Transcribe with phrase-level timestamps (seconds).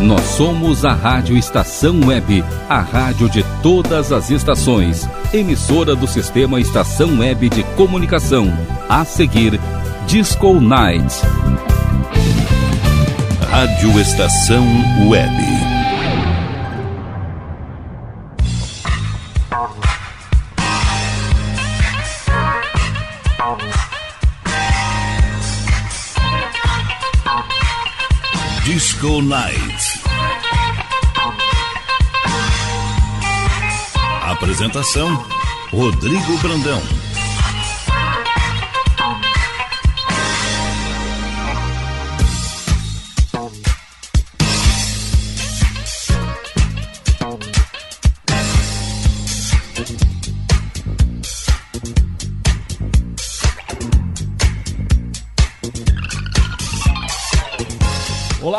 [0.00, 6.58] Nós somos a Rádio Estação Web, a rádio de todas as estações, emissora do sistema
[6.58, 8.50] Estação Web de Comunicação.
[8.88, 9.60] A seguir,
[10.06, 11.14] Disco Night.
[13.50, 14.64] Rádio Estação
[15.06, 15.59] Web.
[28.72, 30.00] Disco Night.
[34.22, 35.26] Apresentação:
[35.72, 36.80] Rodrigo Brandão.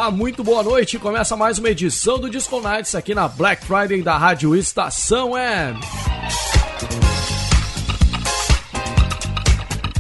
[0.02, 0.98] Olá, muito boa noite.
[0.98, 5.80] Começa mais uma edição do Disco Nights aqui na Black Friday da Rádio Estação Web.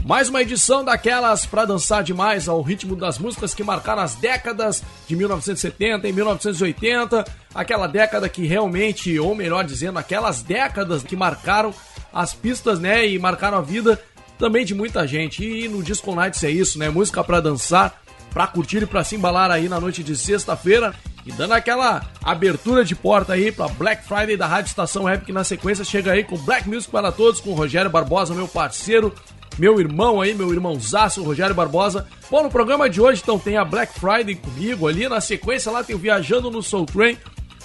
[0.03, 4.83] Mais uma edição daquelas para dançar demais ao ritmo das músicas que marcaram as décadas
[5.08, 11.71] de 1970 e 1980, aquela década que realmente, ou melhor dizendo, aquelas décadas que marcaram
[12.11, 14.02] as pistas, né, e marcaram a vida
[14.39, 15.45] também de muita gente.
[15.45, 16.89] E no Disco Nights é isso, né?
[16.89, 18.00] Música para dançar
[18.33, 20.93] para curtir e para se embalar aí na noite de sexta-feira.
[21.25, 25.31] E dando aquela abertura de porta aí para Black Friday da Rádio Estação Web, que
[25.31, 29.13] na sequência chega aí com Black Music para todos, com o Rogério Barbosa, meu parceiro,
[29.59, 32.07] meu irmão aí, meu irmãozaço, Rogério Barbosa.
[32.29, 35.83] Bom, no programa de hoje então tem a Black Friday comigo ali, na sequência lá
[35.83, 37.17] tem o Viajando no Soul Train,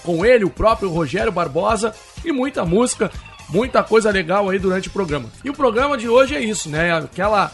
[0.03, 1.94] com ele, o próprio Rogério Barbosa,
[2.25, 3.11] e muita música,
[3.48, 5.31] muita coisa legal aí durante o programa.
[5.42, 6.94] E o programa de hoje é isso, né?
[6.94, 7.50] Aquela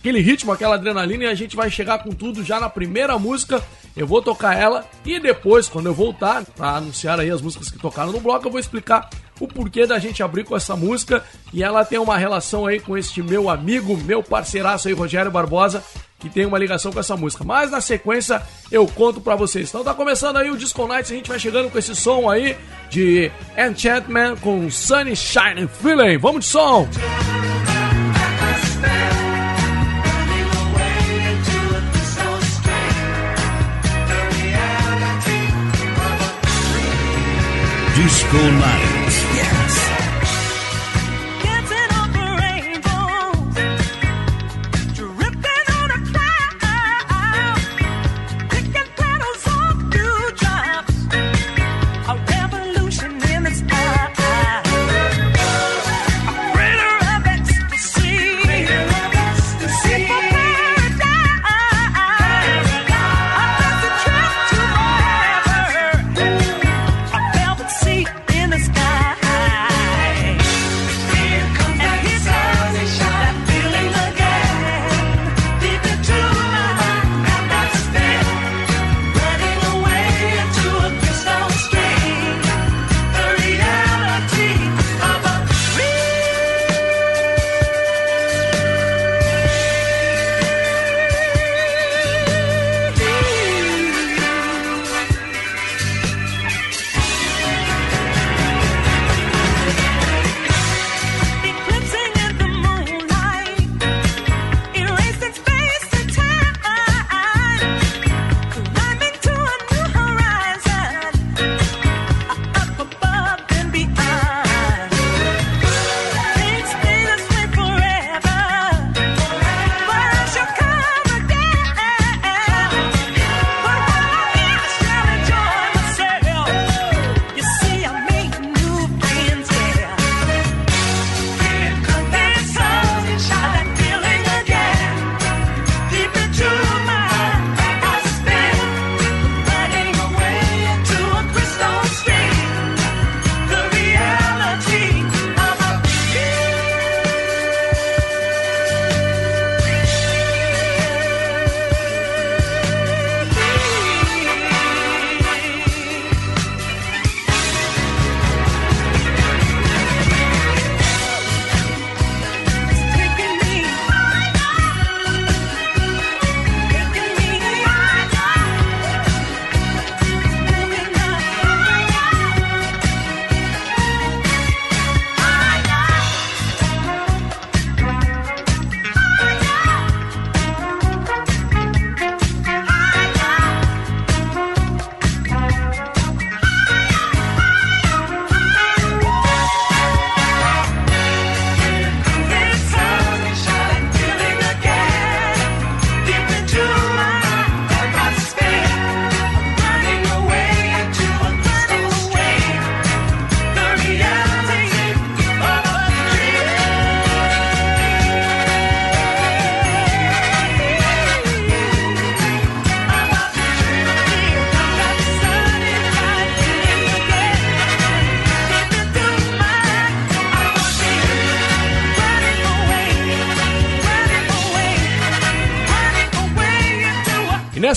[0.00, 3.62] aquele ritmo, aquela adrenalina e a gente vai chegar com tudo já na primeira música.
[3.94, 7.78] Eu vou tocar ela e depois, quando eu voltar para anunciar aí as músicas que
[7.78, 11.62] tocaram no bloco, eu vou explicar o porquê da gente abrir com essa música e
[11.62, 15.84] ela tem uma relação aí com este meu amigo, meu parceiraço aí, Rogério Barbosa,
[16.18, 17.44] que tem uma ligação com essa música.
[17.44, 19.68] Mas na sequência eu conto para vocês.
[19.68, 22.56] Então tá começando aí o Disco Nights, a gente vai chegando com esse som aí
[22.88, 26.16] de Enchantment com Sunshine Feeling.
[26.16, 26.88] Vamos de som!
[28.80, 29.29] Música
[38.00, 38.89] Disco Night.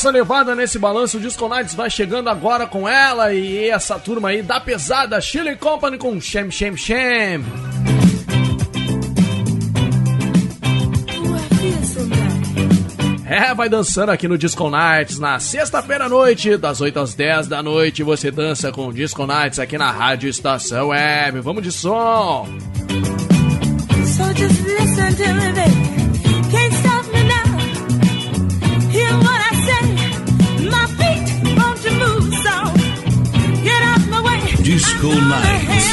[0.04, 4.30] Nessa levada, nesse balanço, o Disco Nights vai chegando agora com ela e essa turma
[4.30, 7.46] aí da pesada, Chile Company com Shem Shem Shem.
[13.26, 17.48] É, vai dançando aqui no Disco Nights na sexta-feira à noite, das 8 às 10
[17.48, 18.04] da noite.
[18.04, 21.40] Você dança com o Disco Nights aqui na Rádio Estação Web.
[21.40, 22.46] Vamos de som!
[24.06, 26.03] So just listen to me, baby.
[35.04, 35.10] Way.
[35.10, 35.84] Disco Nights.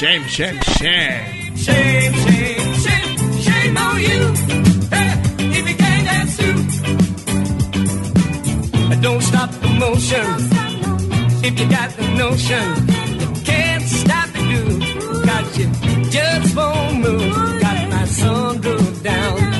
[0.00, 1.56] Shame, shame, shame.
[1.56, 4.32] Shame, shame, shame, shame on you.
[4.88, 5.12] Hey,
[5.58, 6.54] if you can't dance too.
[9.02, 9.49] Don't stop the
[9.80, 10.26] motion.
[11.42, 12.66] If you got the notion,
[13.20, 15.24] you can't stop the groove.
[15.26, 15.66] Cause you
[16.10, 17.60] just won't move.
[17.62, 18.60] Got my sun
[19.02, 19.59] down.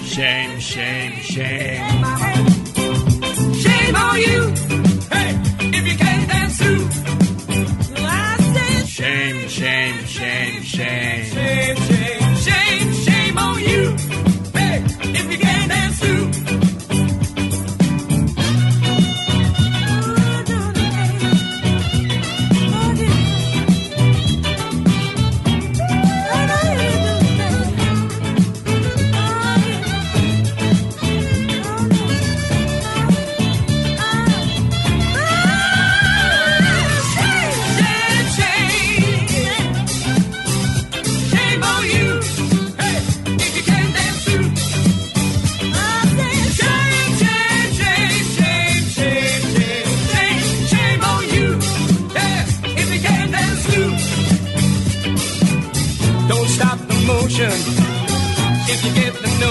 [0.00, 2.44] shame, shame, shame, shame.
[3.54, 4.40] Shame on you.
[5.10, 5.30] Hey,
[5.76, 6.88] if you can't dance too.
[8.86, 11.21] Shame, shame, shame, shame.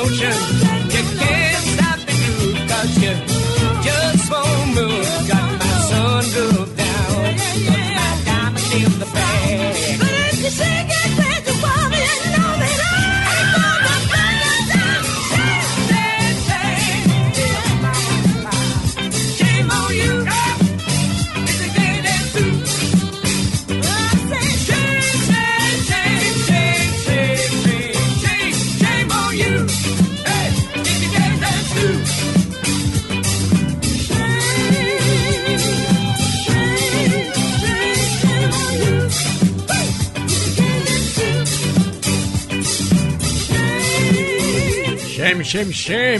[0.01, 0.33] ocean.
[0.89, 1.30] You can't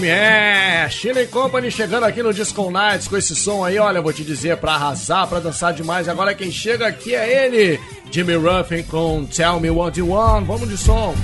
[0.08, 0.90] é!
[0.90, 4.58] Chile Company chegando aqui no Disco Nights com esse som aí, olha, vou te dizer,
[4.58, 6.08] pra arrasar, pra dançar demais.
[6.08, 7.80] Agora quem chega aqui é ele,
[8.12, 10.46] Jimmy Ruffin com Tell Me What You Want.
[10.46, 11.16] Vamos de som.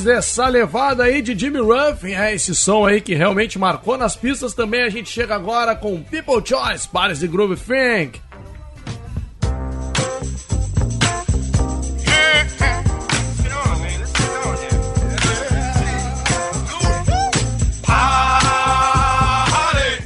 [0.00, 4.16] Depois dessa levada aí de Jimmy Ruffin, é esse som aí que realmente marcou nas
[4.16, 8.20] pistas também, a gente chega agora com People Choice, Pares de Groove Fink.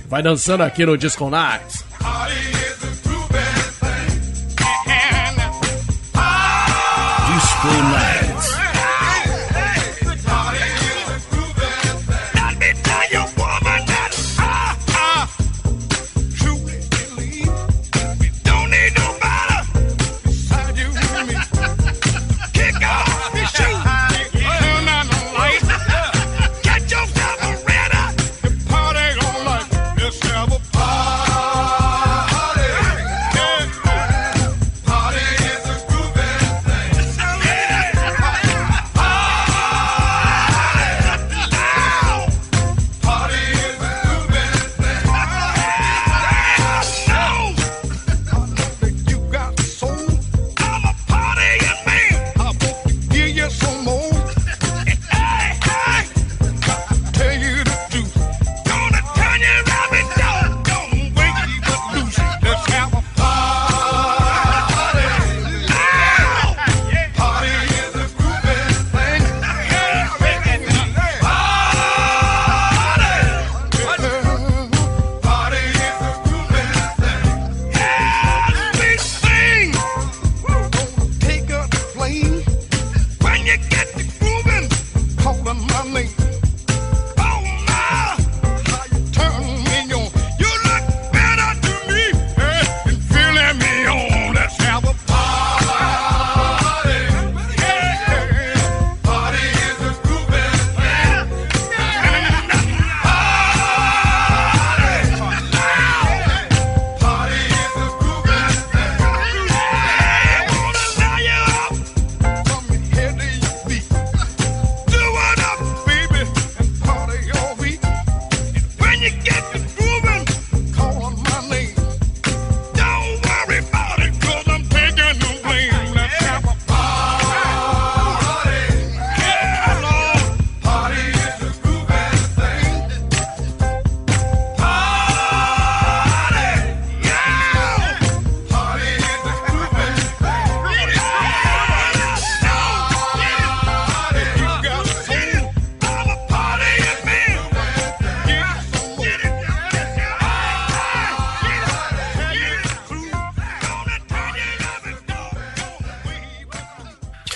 [0.09, 1.85] Vai dançando aqui no Disco Nights.
[7.35, 8.14] Disco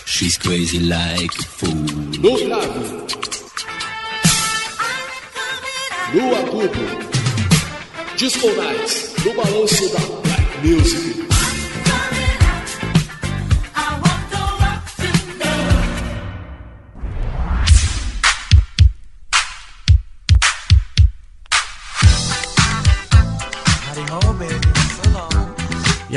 [0.09, 0.39] Night.
[0.41, 1.75] crazy like a fool.
[2.23, 3.05] No grave.
[6.15, 6.85] No agudo.
[8.17, 9.15] Disco Nights.
[9.25, 11.28] No balanço da Black Music.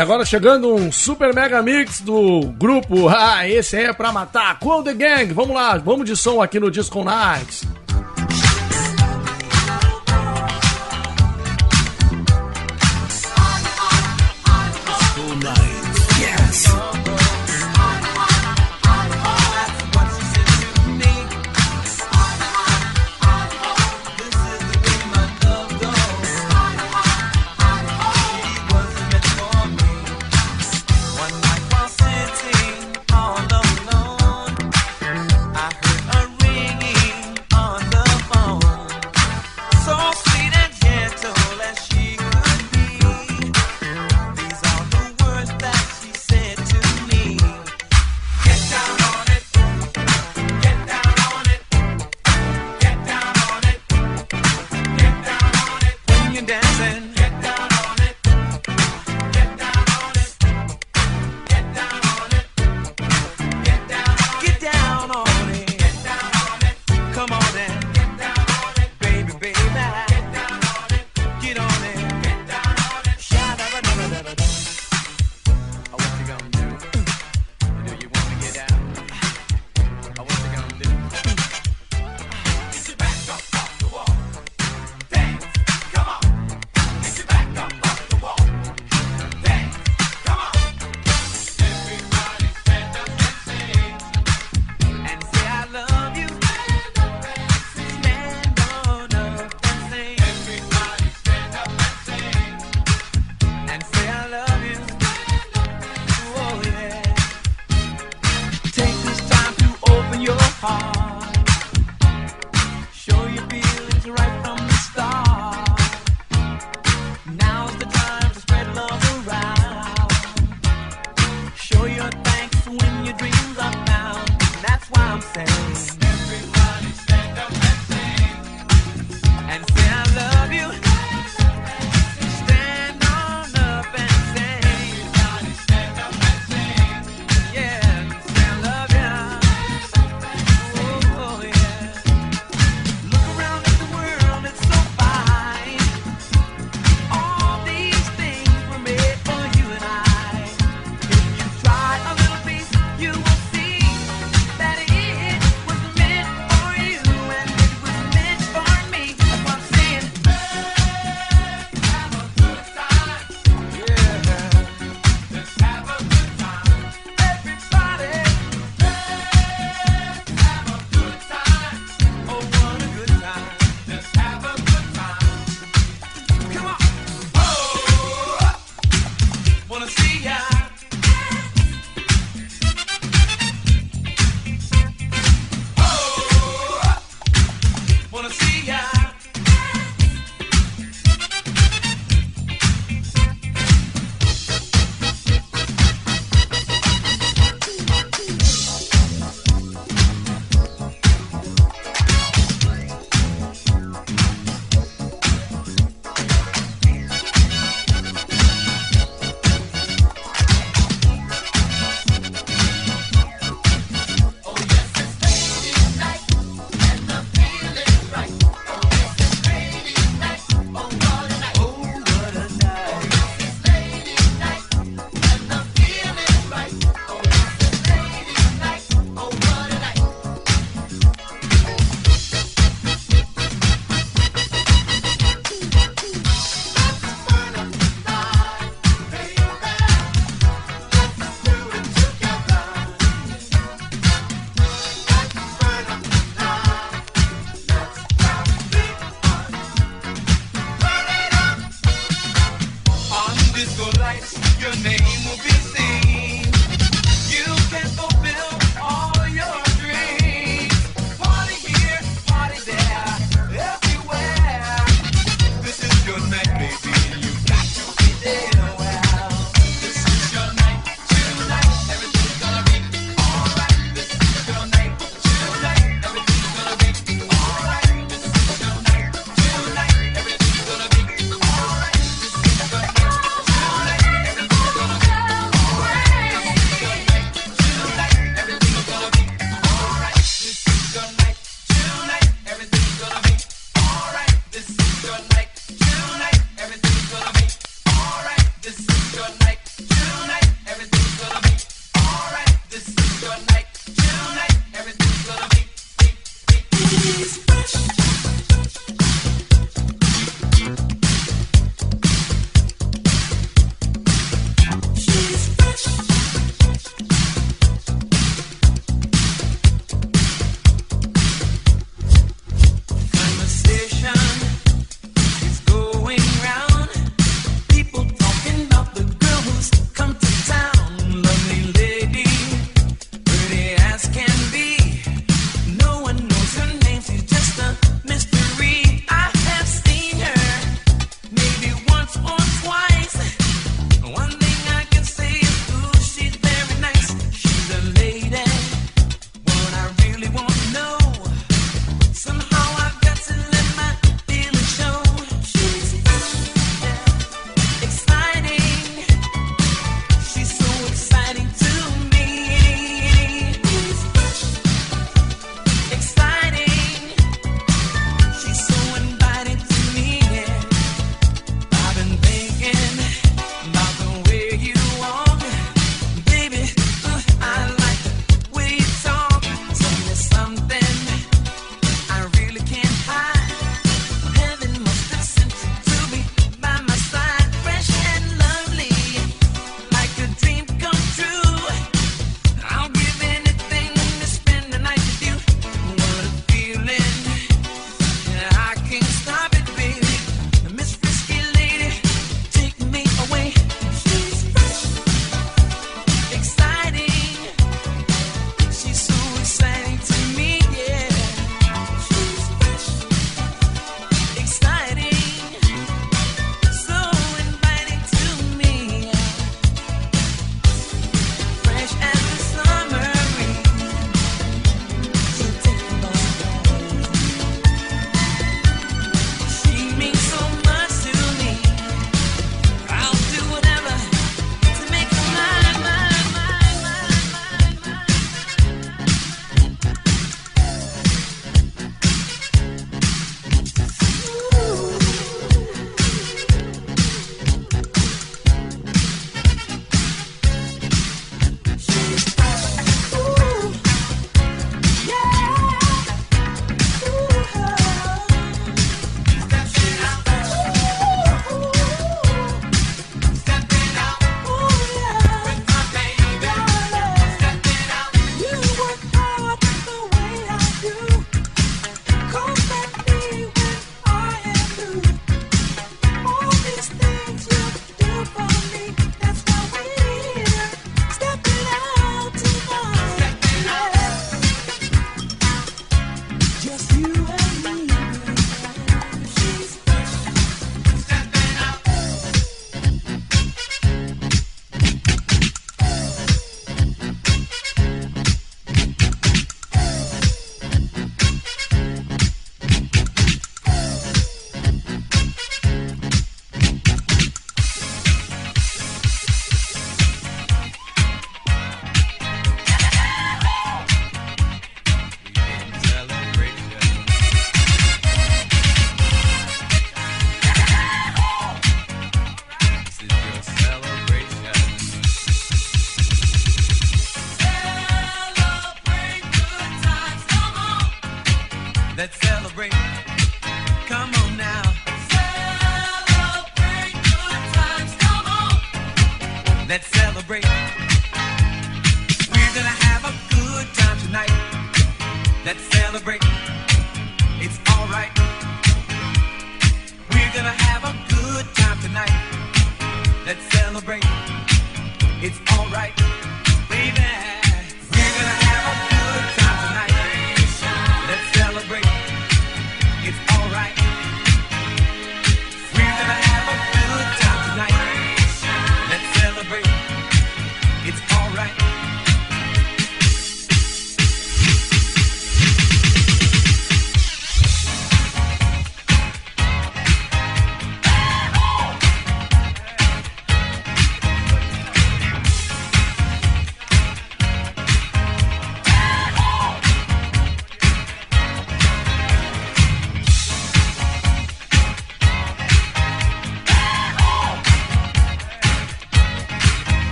[0.00, 3.06] E agora chegando um super mega mix do grupo.
[3.10, 4.58] Ah, esse é pra matar.
[4.58, 5.30] Cool the Gang.
[5.34, 7.69] Vamos lá, vamos de som aqui no Disco Nights.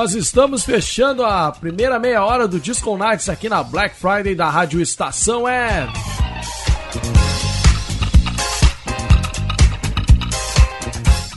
[0.00, 4.48] Nós estamos fechando a primeira meia hora do Disco Nights aqui na Black Friday da
[4.48, 5.92] Rádio Estação Web.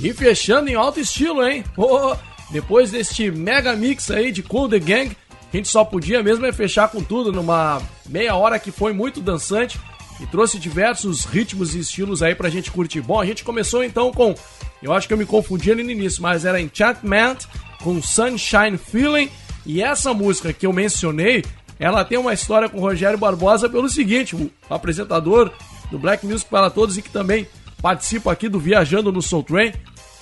[0.02, 1.62] E fechando em alto estilo, hein?
[1.76, 2.16] Pô,
[2.52, 5.18] depois deste mega mix aí de Cool The Gang,
[5.52, 9.20] a gente só podia mesmo é fechar com tudo numa meia hora que foi muito
[9.20, 9.78] dançante
[10.20, 13.02] e trouxe diversos ritmos e estilos aí pra gente curtir.
[13.02, 14.36] Bom, a gente começou então com,
[14.82, 17.38] eu acho que eu me confundi ali no início, mas era Enchantment
[17.82, 19.30] com Sunshine Feeling
[19.66, 21.44] e essa música que eu mencionei,
[21.80, 25.52] ela tem uma história com o Rogério Barbosa pelo seguinte, o apresentador
[25.90, 27.48] do Black Music para Todos e que também
[27.82, 29.74] participa aqui do Viajando no Soul Train,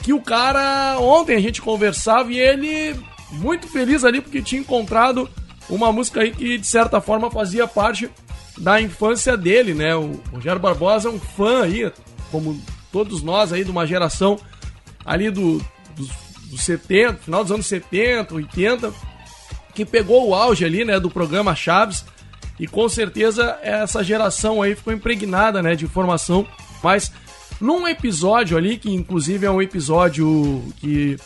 [0.02, 2.96] que o cara, ontem a gente conversava e ele
[3.32, 5.30] muito feliz ali porque tinha encontrado
[5.70, 8.10] uma música aí que de certa forma fazia parte
[8.58, 9.96] da infância dele, né?
[9.96, 11.92] O Rogério Barbosa é um fã aí,
[12.32, 12.62] como
[12.92, 14.40] todos nós aí de uma geração
[15.06, 15.64] ali do,
[15.96, 16.10] dos,
[16.46, 18.94] dos 70, final dos anos 70, 80,
[19.74, 22.06] que pegou o auge ali, né, do programa Chaves.
[22.60, 26.46] E com certeza essa geração aí ficou impregnada, né, de informação.
[26.84, 27.12] Mas
[27.60, 31.18] num episódio ali, que inclusive é um episódio que,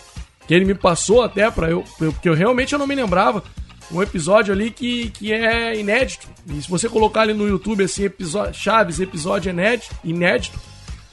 [0.48, 3.44] que ele me passou até para eu, porque eu realmente eu não me lembrava.
[3.92, 6.28] Um episódio ali que, que é inédito.
[6.48, 10.60] E se você colocar ali no YouTube assim, episódio, Chaves, episódio inédito, inédito,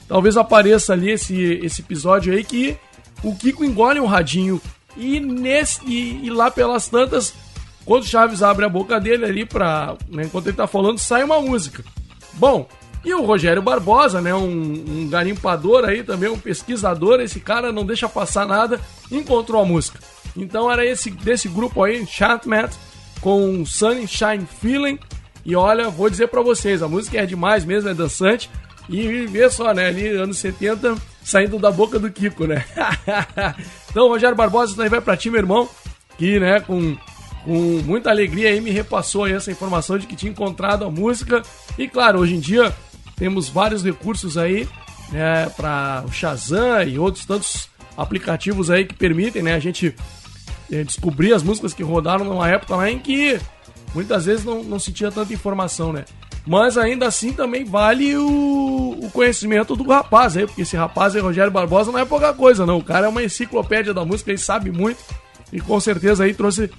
[0.07, 2.77] talvez apareça ali esse, esse episódio aí que
[3.23, 4.61] o Kiko engole um radinho
[4.97, 7.33] e, nesse, e, e lá pelas tantas,
[7.85, 9.95] quando o Chaves abre a boca dele ali pra.
[10.09, 11.83] Né, enquanto ele tá falando, sai uma música.
[12.33, 12.67] Bom,
[13.03, 14.33] e o Rogério Barbosa, né?
[14.33, 14.47] Um,
[14.87, 18.79] um garimpador aí também, um pesquisador, esse cara não deixa passar nada,
[19.11, 19.99] encontrou a música.
[20.35, 22.69] Então era esse desse grupo aí, Enchantment,
[23.21, 24.99] com Sunshine Feeling.
[25.45, 28.49] E olha, vou dizer para vocês, a música é demais mesmo, é dançante.
[28.89, 32.65] E vê só, né, ali anos 70, saindo da boca do Kiko, né?
[33.89, 35.69] então, Rogério Barbosa, daí vai pra ti, meu irmão,
[36.17, 36.97] que, né, com,
[37.45, 41.41] com muita alegria aí me repassou aí essa informação de que tinha encontrado a música.
[41.77, 42.73] E claro, hoje em dia
[43.15, 44.67] temos vários recursos aí,
[45.11, 49.95] né, para o Shazam e outros tantos aplicativos aí que permitem, né, a gente
[50.81, 53.39] descobrir as músicas que rodaram numa época lá em que
[53.93, 56.05] muitas vezes não, não se tinha tanta informação, né?
[56.45, 61.21] Mas ainda assim também vale o, o conhecimento do rapaz aí, porque esse rapaz aí,
[61.21, 62.77] Rogério Barbosa, não é pouca coisa, não.
[62.77, 64.99] O cara é uma enciclopédia da música, ele sabe muito
[65.51, 66.69] e com certeza aí trouxe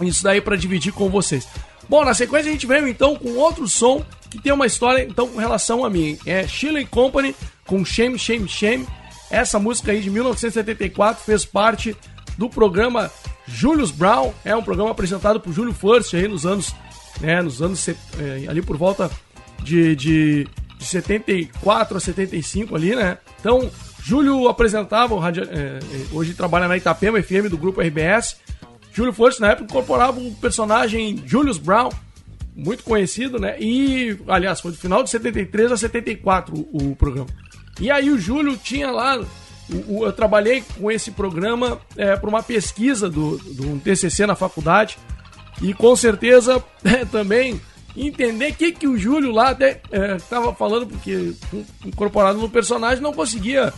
[0.00, 1.46] isso daí para dividir com vocês.
[1.88, 5.28] Bom, na sequência a gente veio então com outro som que tem uma história então
[5.28, 6.18] com relação a mim.
[6.26, 7.34] É Chile Company
[7.66, 8.86] com Shame, Shame, Shame.
[9.30, 11.96] Essa música aí de 1974 fez parte
[12.38, 13.10] do programa
[13.46, 14.32] Julius Brown.
[14.44, 16.74] É um programa apresentado por Júlio First aí nos anos,
[17.20, 17.94] né, nos anos é,
[18.48, 19.10] ali por volta
[19.62, 20.48] de, de,
[20.78, 23.18] de 74 a 75 ali, né?
[23.40, 23.68] Então,
[24.02, 25.78] Júlio apresentava, o é,
[26.12, 28.36] hoje trabalha na Itapema FM do grupo RBS.
[28.92, 31.90] Júlio First na época incorporava um personagem Julius Brown,
[32.54, 33.56] muito conhecido, né?
[33.60, 37.28] E, aliás, foi do final de 73 a 74 o, o programa.
[37.80, 39.20] E aí o Júlio tinha lá
[39.68, 44.98] eu trabalhei com esse programa é, para uma pesquisa do, do TCC na faculdade
[45.60, 47.60] e com certeza é, também
[47.96, 51.32] entender o que, que o Júlio lá estava é, falando, porque
[51.84, 53.72] incorporado no personagem não conseguia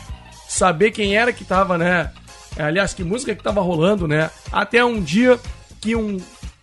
[0.49, 2.13] saber quem era que estava, né?
[2.57, 4.31] É, aliás, que música que estava rolando, né?
[4.53, 5.39] Até um dia
[5.81, 6.19] que um.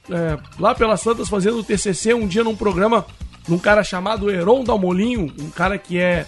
[0.10, 3.06] É, lá pelas Santas fazendo o TCC, um dia num programa,
[3.48, 6.26] num cara chamado Heron Dalmolinho, um cara que é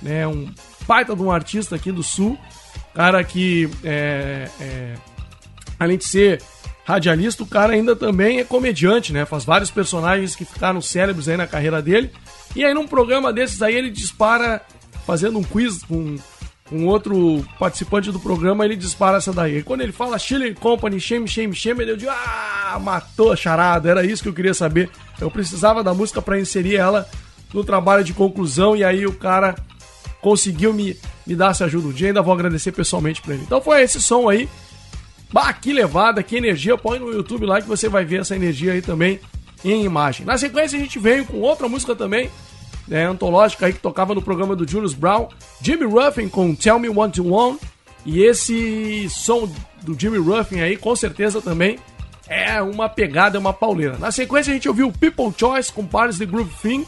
[0.00, 0.48] né, um
[0.88, 2.38] baita de um artista aqui do Sul,
[2.94, 4.94] cara que, é, é,
[5.78, 6.42] além de ser
[6.84, 9.26] radialista, o cara ainda também é comediante, né?
[9.26, 12.10] Faz vários personagens que ficaram célebres aí na carreira dele.
[12.56, 14.62] E aí num programa desses aí ele dispara,
[15.06, 16.16] fazendo um quiz com
[16.72, 19.58] um outro participante do programa, ele dispara essa daí.
[19.58, 23.90] E quando ele fala Chile Company, shame, shame, shame, ele diz, ah, matou a charada,
[23.90, 24.90] era isso que eu queria saber.
[25.20, 27.06] Eu precisava da música para inserir ela
[27.52, 29.54] no trabalho de conclusão e aí o cara
[30.20, 32.08] conseguiu me, me dar essa ajuda um dia.
[32.08, 33.44] Ainda vou agradecer pessoalmente pra ele.
[33.44, 34.48] Então foi esse som aí.
[35.32, 36.76] Bah, que levada, que energia.
[36.78, 39.20] Põe no YouTube lá que você vai ver essa energia aí também
[39.64, 40.24] em imagem.
[40.24, 42.30] Na sequência a gente veio com outra música também,
[42.86, 45.28] né, antológica aí que tocava no programa do Julius Brown,
[45.60, 47.60] Jimmy Ruffin com Tell Me What You Want.
[48.06, 49.50] E esse som
[49.82, 51.78] do Jimmy Ruffin aí, com certeza também
[52.28, 53.98] é uma pegada, é uma pauleira.
[53.98, 56.86] Na sequência a gente ouviu People Choice com Paris the Groove Think.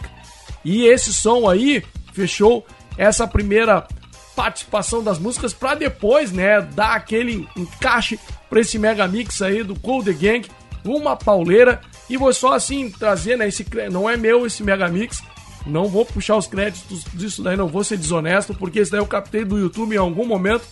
[0.64, 2.66] E esse som aí fechou
[3.00, 3.88] essa primeira
[4.36, 9.74] participação das músicas para depois, né, dar aquele encaixe para esse mega mix aí do
[9.74, 10.46] Cold Gang,
[10.84, 15.22] uma pauleira e vou só assim trazer, né, esse não é meu esse mega mix,
[15.66, 19.06] não vou puxar os créditos disso daí, não vou ser desonesto, porque esse daí eu
[19.06, 20.66] captei do YouTube em algum momento,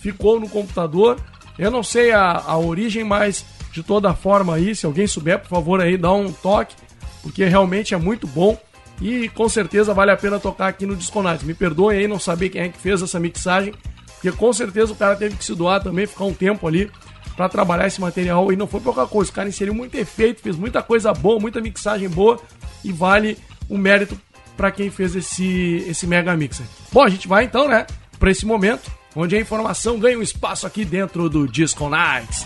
[0.00, 1.18] ficou no computador.
[1.58, 5.48] Eu não sei a, a origem, mas de toda forma aí, se alguém souber, por
[5.48, 6.74] favor aí, dá um toque,
[7.22, 8.58] porque realmente é muito bom.
[9.00, 11.44] E com certeza vale a pena tocar aqui no Disconate.
[11.44, 13.74] Me perdoe aí não saber quem é que fez essa mixagem,
[14.14, 16.90] porque com certeza o cara teve que se doar também, ficar um tempo ali
[17.36, 19.30] para trabalhar esse material e não foi pouca coisa.
[19.30, 22.40] O cara inseriu muito efeito, fez muita coisa boa, muita mixagem boa
[22.84, 23.36] e vale
[23.68, 24.18] o mérito
[24.56, 26.66] para quem fez esse esse mega mixer.
[26.92, 27.86] Bom, a gente vai então, né,
[28.18, 32.44] para esse momento onde a informação ganha um espaço aqui dentro do Disco Nights.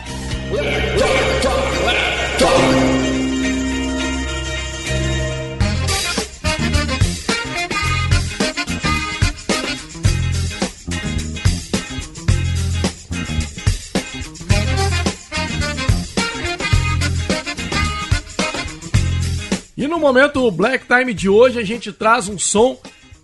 [19.98, 22.80] No momento Black Time de hoje a gente traz um som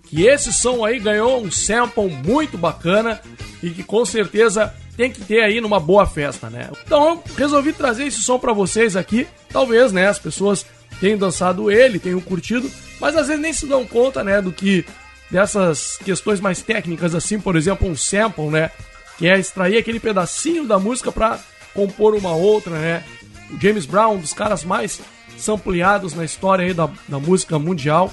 [0.08, 3.20] que esse som aí ganhou um sample muito bacana
[3.62, 6.68] e que com certeza tem que ter aí numa boa festa, né?
[6.84, 9.24] Então eu resolvi trazer esse som para vocês aqui.
[9.50, 10.66] Talvez, né, as pessoas
[11.00, 12.68] tenham dançado ele, tenham curtido,
[13.00, 14.84] mas às vezes nem se dão conta, né, do que
[15.30, 18.72] dessas questões mais técnicas assim, por exemplo, um sample, né,
[19.16, 21.38] que é extrair aquele pedacinho da música para
[21.72, 23.04] compor uma outra, né?
[23.48, 25.00] O James Brown, um dos caras mais
[25.44, 28.12] sampleados na história aí da, da música mundial,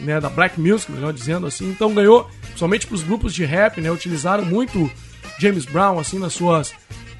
[0.00, 1.70] né, da black music, melhor dizendo assim.
[1.70, 4.90] Então ganhou, somente para os grupos de rap, né, utilizaram muito
[5.38, 6.72] James Brown assim nas suas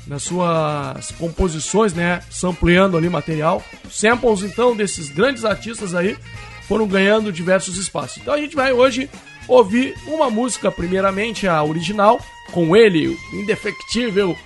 [0.07, 3.63] nas suas composições, né, sampleando ali material.
[3.91, 6.19] Samples então desses grandes artistas aí
[6.69, 8.19] foram ganhando diversos espaços.
[8.19, 9.09] Então a gente vai hoje
[9.49, 12.21] ouvir uma música, primeiramente a original,
[12.53, 14.37] com ele, o indefectível,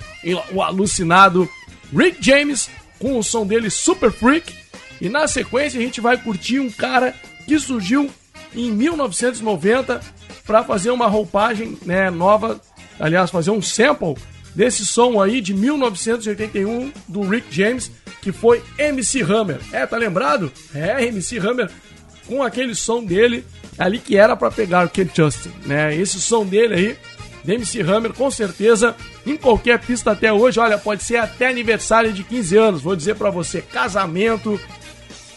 [0.53, 1.49] o alucinado
[1.93, 4.53] Rick James, com o som dele Super Freak
[5.01, 7.15] e na sequência a gente vai curtir um cara
[7.47, 8.11] que surgiu
[8.55, 10.01] em 1990
[10.45, 12.61] para fazer uma roupagem né, nova,
[12.99, 14.15] aliás, fazer um sample
[14.55, 17.91] desse som aí de 1981 do Rick James,
[18.21, 19.61] que foi MC Hammer.
[19.73, 20.51] É, tá lembrado?
[20.75, 21.71] É, MC Hammer
[22.27, 23.45] com aquele som dele
[23.79, 25.95] ali que era para pegar o Kid Justin, né?
[25.95, 26.97] Esse som dele aí,
[27.45, 28.95] de MC Hammer, com certeza,
[29.25, 33.15] em qualquer pista até hoje, olha, pode ser até aniversário de 15 anos, vou dizer
[33.15, 34.61] para você, casamento,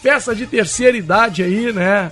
[0.02, 2.10] festa de terceira idade aí, né?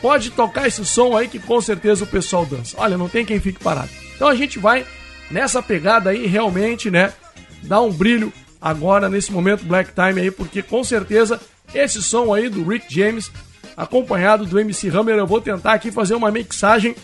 [0.00, 2.76] Pode tocar esse som aí que com certeza o pessoal dança.
[2.78, 3.90] Olha, não tem quem fique parado.
[4.14, 4.86] Então a gente vai
[5.30, 7.12] nessa pegada aí realmente, né?
[7.62, 11.40] Dar um brilho agora nesse momento Black Time aí, porque com certeza
[11.74, 13.30] esse som aí do Rick James
[13.76, 16.94] acompanhado do MC Hammer, eu vou tentar aqui fazer uma mixagem,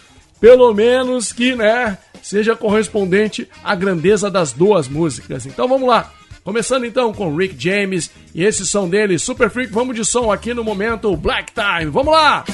[0.41, 5.45] pelo menos que, né, seja correspondente à grandeza das duas músicas.
[5.45, 6.11] Então vamos lá.
[6.45, 9.73] Começando então com Rick James e esse som dele, Super Freak.
[9.73, 11.91] Vamos de som aqui no momento Black Time.
[11.91, 12.45] Vamos lá!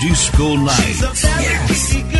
[0.00, 2.15] Disco Night.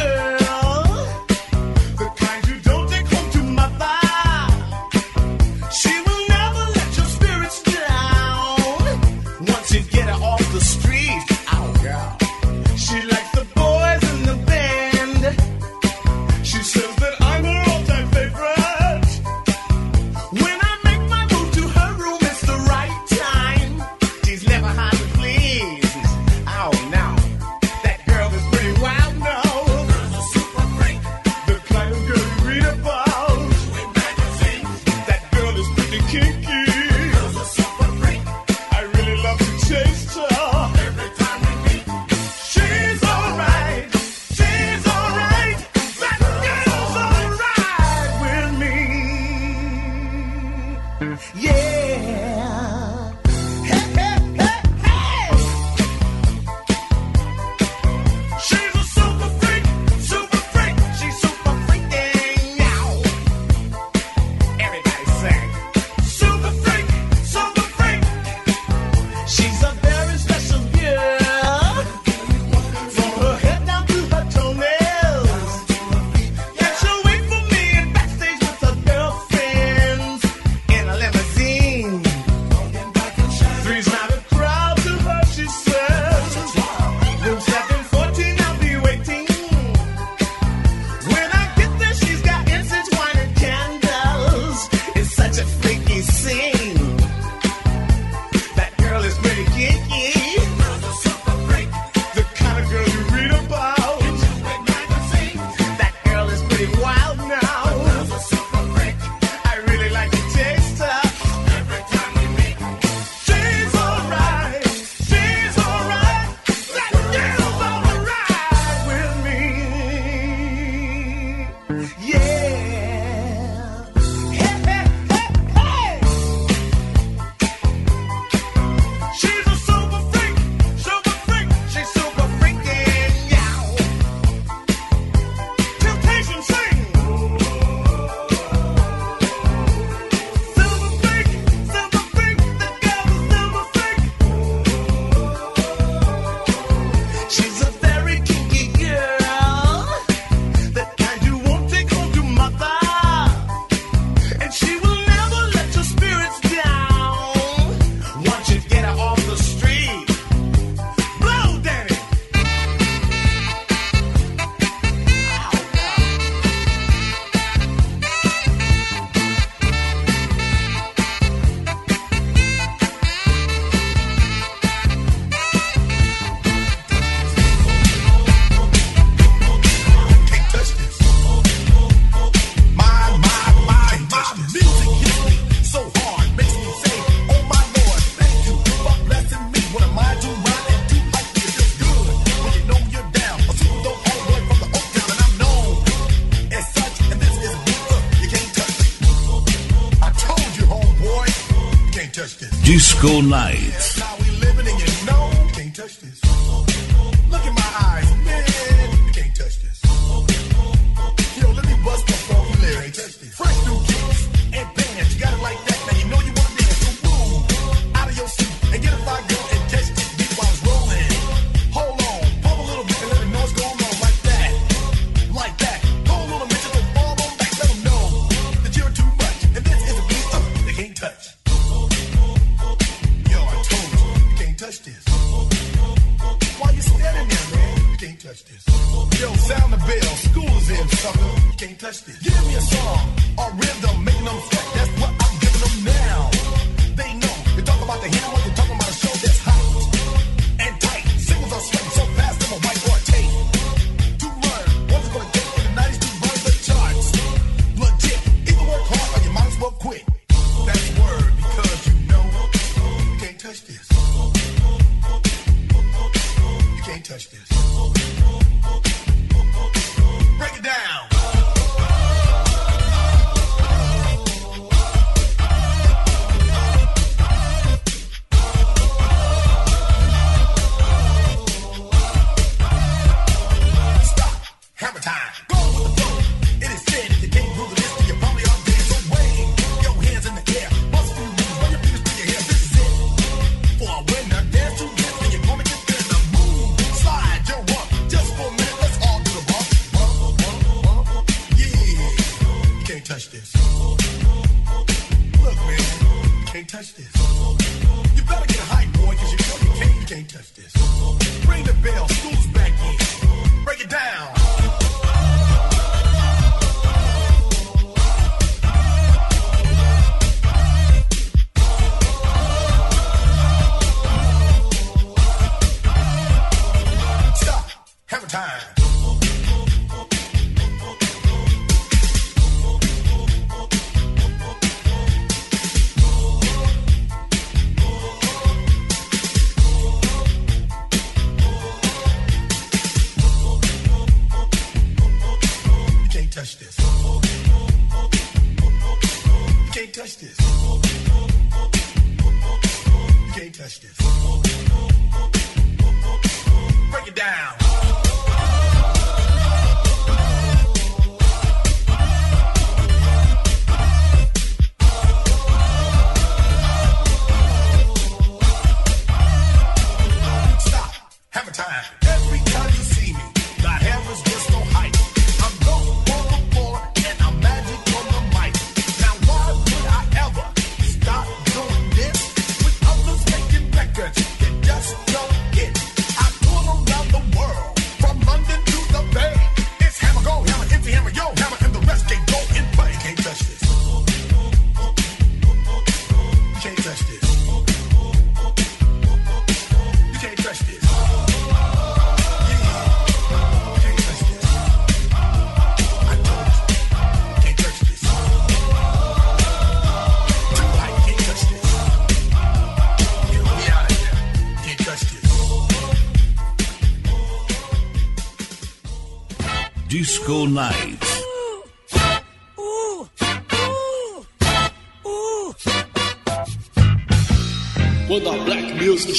[203.22, 203.55] 9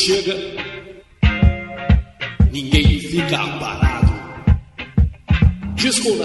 [0.08, 0.36] chega,
[2.50, 4.14] ninguém fica parado.
[5.76, 6.16] Disco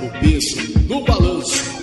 [0.00, 1.74] o peso, no balanço.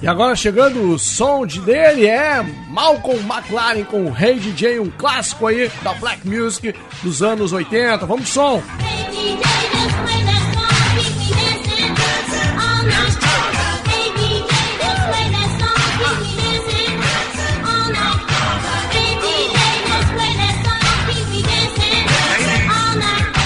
[0.00, 2.44] E agora chegando o som dele é
[2.76, 8.04] Malcolm McLaren com o Hey DJ, um clássico aí da Black Music dos anos 80.
[8.04, 8.62] Vamos som!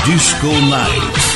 [0.06, 1.30] Disco Night.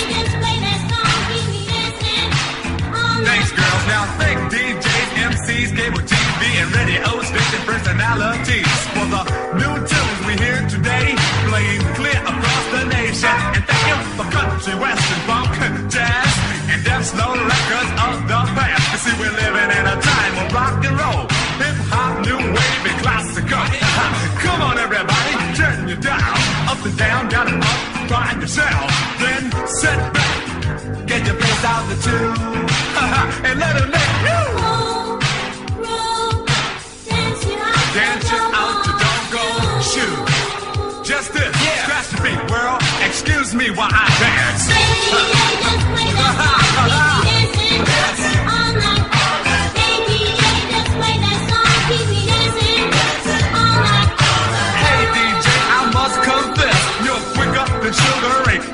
[3.24, 3.86] Thanks, girls.
[3.86, 4.05] Now
[4.51, 7.23] DJs, MCs, cable TV, and radio.
[7.85, 9.22] personalities for the
[9.61, 11.14] new tunes we hear today,
[11.49, 13.37] playing clear across the nation.
[13.55, 15.53] And thank you for country, western, funk,
[15.93, 16.32] jazz,
[16.72, 18.85] and death slow records of the past.
[18.93, 21.24] You see, we're living in a time of rock and roll,
[21.61, 23.64] hip hop, new wave, and classical.
[24.45, 26.41] Come on, everybody, turn your dial
[26.72, 28.89] up and down, down and up, find yourself.
[29.20, 33.84] Then sit back, get your face out the tune, and let it.
[43.64, 44.74] me while I dance.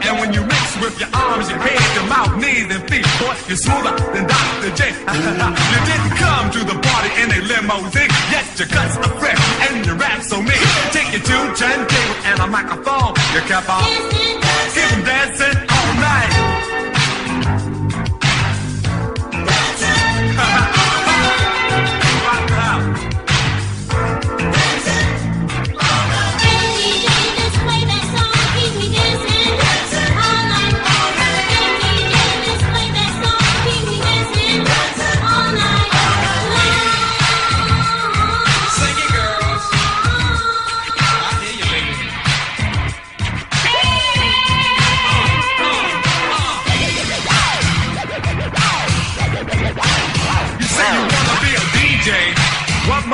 [0.02, 3.36] And when you mix with your arms, your head, your mouth, knees, and feet, boy,
[3.46, 4.70] you're smoother than Dr.
[4.74, 4.90] J.
[5.72, 8.10] you didn't come to the in a limousine.
[8.30, 10.66] Yes, your guts are fresh and your rap's so mean.
[10.92, 13.14] Take you to turntable and a microphone.
[13.34, 13.82] You kept on
[14.74, 15.49] keep 'em dancing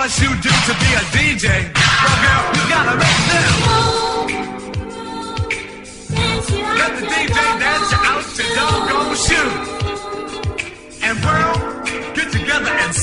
[0.07, 1.47] What you do to be a DJ?
[1.75, 3.55] Well, girl, you gotta make them.
[6.79, 9.51] Let the DJ dance you out your doggone shoe.
[11.03, 11.61] And world,
[12.15, 12.95] get together and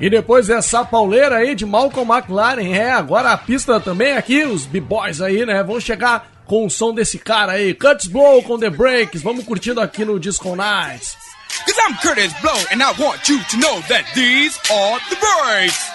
[0.00, 4.64] E depois dessa pauleira aí de Malcolm McLaren, é, agora a pista também aqui, os
[4.64, 8.70] b-boys aí, né, vão chegar com o som desse cara aí, Cuts Blow com The
[8.70, 11.16] Breaks, vamos curtindo aqui no Disco Nights.
[11.64, 15.90] Cause I'm Curtis Blow, and I want you to know that these are the breaks.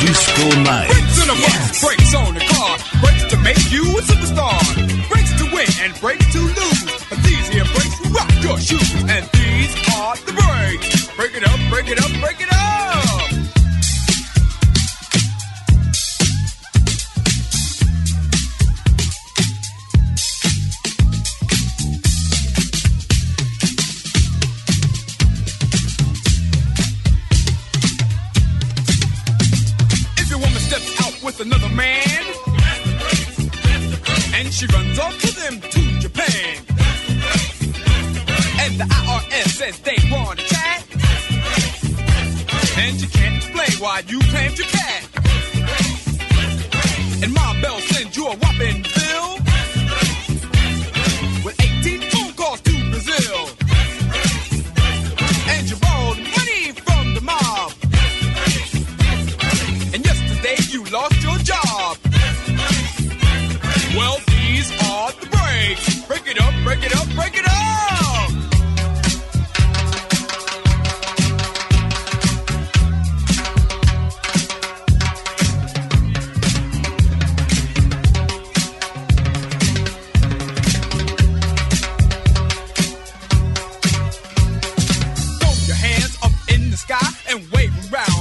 [0.00, 0.88] Disco Night.
[0.88, 5.08] Brakes on the bus, brakes on the car, brakes to make you a superstar.
[5.08, 6.84] Brakes to win and brakes to lose.
[7.08, 11.06] But these here breaks rock your shoes, and these are the breaks.
[11.16, 12.60] Break it up, break it up, break it up.
[31.40, 32.13] Another man,
[34.36, 36.56] and she runs off with him to Japan,
[38.60, 40.84] and the IRS says they want to chat,
[42.78, 45.08] and you can't explain why you claimed your cat,
[47.22, 49.43] and Ma Bell sends you a whopping bill
[66.36, 68.30] it up, break it up, break it up.
[85.38, 87.50] Throw your hands up in the sky and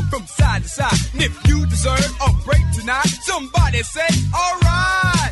[0.09, 0.93] from side to side.
[1.13, 5.22] And if you deserve a break tonight, somebody say, alright.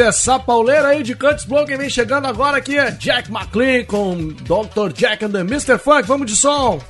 [0.00, 1.66] essa é pauleira aí de Cantos Blow.
[1.66, 4.92] Quem vem chegando agora aqui é Jack McLean com Dr.
[4.94, 5.78] Jack and the Mr.
[5.78, 6.06] Funk.
[6.06, 6.80] Vamos de som!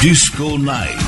[0.00, 0.99] Disco Night.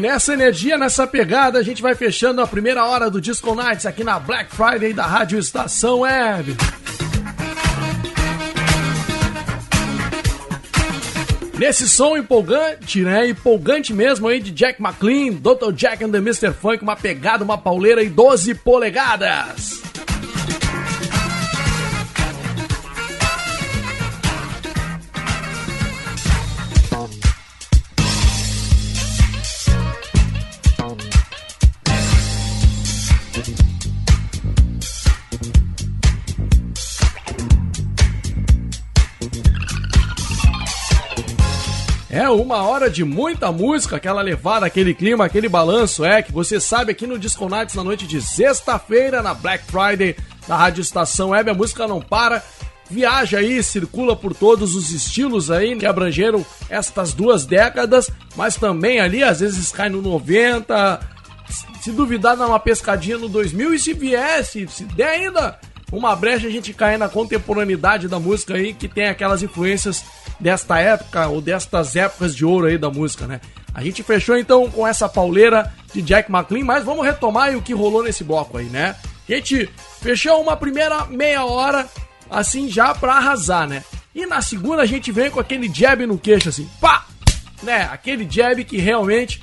[0.00, 4.02] Nessa energia, nessa pegada, a gente vai fechando a primeira hora do Disco Nights aqui
[4.02, 6.56] na Black Friday da Rádio Estação Web.
[11.58, 13.28] Nesse som empolgante, né?
[13.28, 15.70] Empolgante mesmo aí de Jack McLean, Dr.
[15.74, 16.54] Jack and the Mr.
[16.54, 19.89] Funk, uma pegada, uma pauleira e 12 polegadas.
[42.32, 46.92] Uma hora de muita música, aquela levada, aquele clima, aquele balanço, é que você sabe
[46.92, 50.16] aqui no Disco Nights na noite de sexta-feira, na Black Friday,
[50.46, 52.42] da Rádio Estação Web, a música não para,
[52.88, 59.00] viaja aí, circula por todos os estilos aí que abrangeram estas duas décadas, mas também
[59.00, 61.00] ali às vezes cai no 90,
[61.80, 65.58] se duvidar dá uma pescadinha no 2000 e se viesse, se der ainda
[65.92, 70.04] uma brecha a gente cai na contemporaneidade da música aí que tem aquelas influências
[70.38, 73.40] desta época ou destas épocas de ouro aí da música, né?
[73.74, 77.72] A gente fechou então com essa pauleira de Jack McLean, mas vamos retomar o que
[77.72, 78.96] rolou nesse bloco aí, né?
[79.28, 79.68] A gente
[80.00, 81.88] fechou uma primeira meia hora
[82.28, 83.84] assim já pra arrasar, né?
[84.14, 87.06] E na segunda a gente vem com aquele jab no queixo assim, pá!
[87.62, 87.88] Né?
[87.92, 89.42] Aquele jab que realmente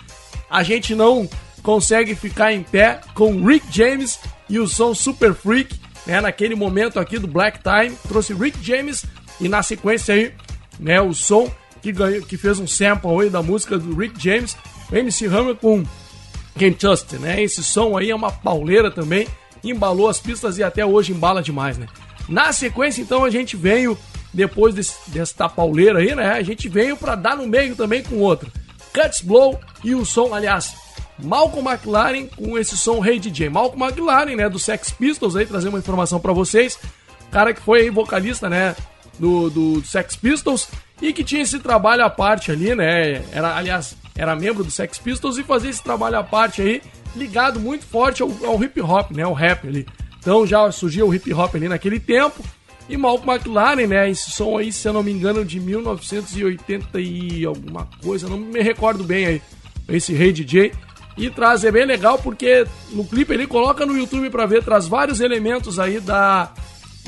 [0.49, 1.29] a gente não
[1.61, 4.19] consegue ficar em pé com Rick James
[4.49, 6.21] e o som Super Freak, né?
[6.21, 9.05] Naquele momento aqui do Black Time, trouxe Rick James
[9.39, 10.33] e na sequência aí,
[10.79, 11.51] né, o som
[11.81, 14.57] que ganhou, que fez um sample aí da música do Rick James,
[14.91, 15.83] MC Hammer com
[16.57, 17.41] Can't Trust, né?
[17.43, 19.27] Esse som aí é uma pauleira também,
[19.63, 21.87] embalou as pistas e até hoje embala demais, né?
[22.27, 23.97] Na sequência, então, a gente veio,
[24.33, 26.31] depois desse, desta pauleira aí, né?
[26.31, 28.49] A gente veio pra dar no meio também com outra.
[28.93, 30.75] Cuts Blow e o som, aliás,
[31.19, 33.49] Malcolm McLaren com esse som Hey DJ.
[33.49, 36.79] Malcolm McLaren, né, do Sex Pistols aí, trazer uma informação pra vocês.
[37.31, 38.75] Cara que foi aí vocalista, né,
[39.19, 40.67] do, do Sex Pistols
[41.01, 43.23] e que tinha esse trabalho à parte ali, né?
[43.31, 46.81] Era, aliás, era membro do Sex Pistols e fazia esse trabalho à parte aí,
[47.15, 49.25] ligado muito forte ao, ao hip hop, né?
[49.25, 49.85] O rap ali.
[50.19, 52.43] Então já surgiu o hip hop ali naquele tempo.
[52.89, 54.09] E Malcolm McLaren, né?
[54.09, 58.61] Esse som aí, se eu não me engano, de 1980 e alguma coisa, não me
[58.61, 59.41] recordo bem aí.
[59.89, 60.71] Esse Rei DJ.
[61.17, 64.87] E traz, é bem legal porque no clipe ele coloca no YouTube pra ver, traz
[64.87, 66.51] vários elementos aí da,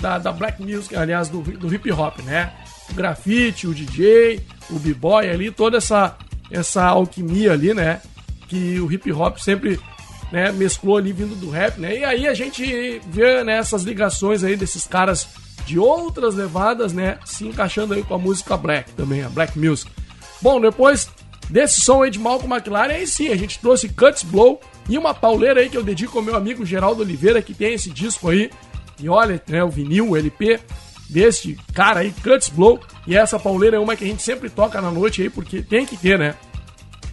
[0.01, 2.51] da, da black music, aliás, do, do hip hop, né?
[2.89, 6.18] O grafite, o DJ, o b-boy ali, toda essa,
[6.49, 8.01] essa alquimia ali, né?
[8.47, 9.80] Que o hip hop sempre
[10.32, 11.99] né, mesclou ali vindo do rap, né?
[11.99, 15.28] E aí a gente vê né, essas ligações aí desses caras
[15.68, 17.20] de outras levadas, né?
[17.26, 19.91] Se encaixando aí com a música black também, a black music.
[20.41, 21.10] Bom, depois
[21.50, 25.14] desse som aí de Malcolm McLaren, aí sim, a gente trouxe Cuts Blow e uma
[25.14, 28.50] pauleira aí que eu dedico ao meu amigo Geraldo Oliveira, que tem esse disco aí.
[29.00, 30.60] E olha, né, o vinil, o LP
[31.10, 32.80] deste cara aí, Cuts Blow.
[33.08, 35.86] E essa pauleira é uma que a gente sempre toca na noite aí, porque tem
[35.86, 36.36] que ter, né?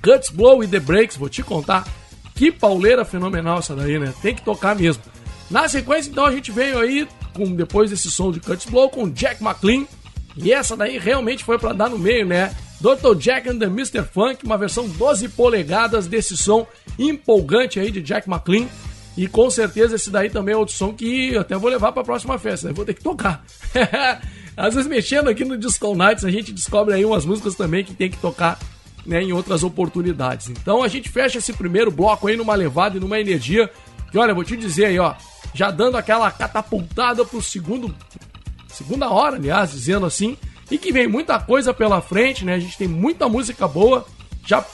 [0.02, 1.86] Cuts Blow e The Breaks, vou te contar.
[2.34, 4.12] Que pauleira fenomenal essa daí, né?
[4.20, 5.02] Tem que tocar mesmo.
[5.50, 9.08] Na sequência, então, a gente veio aí, com depois desse som de Cuts Blow, com
[9.08, 9.86] Jack McLean.
[10.36, 12.54] E essa daí realmente foi pra dar no meio, né?
[12.86, 13.16] Dr.
[13.16, 14.04] Jack and the Mr.
[14.04, 16.64] Funk, uma versão 12 polegadas desse som
[16.96, 18.68] empolgante aí de Jack McLean.
[19.16, 22.04] E com certeza esse daí também é outro som que eu até vou levar pra
[22.04, 22.68] próxima festa.
[22.68, 23.44] Eu vou ter que tocar.
[24.56, 27.92] Às vezes mexendo aqui no Disco Nights, a gente descobre aí umas músicas também que
[27.92, 28.56] tem que tocar
[29.04, 30.48] né, em outras oportunidades.
[30.48, 33.68] Então a gente fecha esse primeiro bloco aí numa levada e numa energia.
[34.12, 35.14] Que olha, vou te dizer aí, ó,
[35.52, 37.92] já dando aquela catapultada pro segundo.
[38.68, 40.36] Segunda hora, aliás, dizendo assim.
[40.70, 42.54] E que vem muita coisa pela frente, né?
[42.54, 44.06] A gente tem muita música boa.
[44.44, 44.64] Já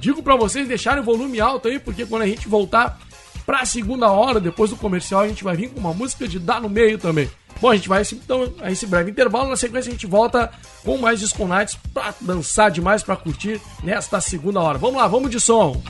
[0.00, 2.98] digo pra vocês deixarem o volume alto aí, porque quando a gente voltar
[3.46, 6.60] pra segunda hora, depois do comercial, a gente vai vir com uma música de dar
[6.60, 7.30] no meio também.
[7.60, 9.50] Bom, a gente vai então a esse breve intervalo.
[9.50, 10.50] Na sequência, a gente volta
[10.84, 14.78] com mais Disco Nights pra dançar demais, pra curtir nesta segunda hora.
[14.78, 15.80] Vamos lá, vamos de som.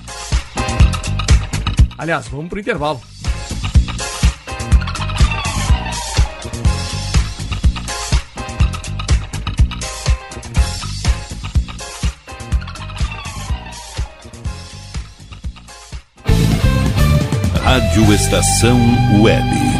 [1.97, 3.01] Aliás, vamos pro intervalo.
[17.71, 18.81] Rádio Estação
[19.23, 19.80] Web.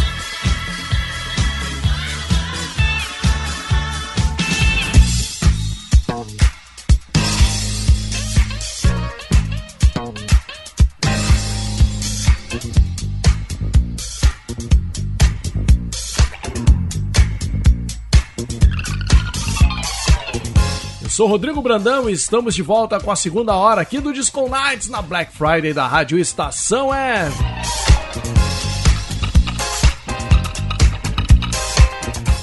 [21.21, 24.89] Sou Rodrigo Brandão e estamos de volta com a segunda hora aqui do Disco Nights
[24.89, 27.31] na Black Friday da Rádio Estação Web.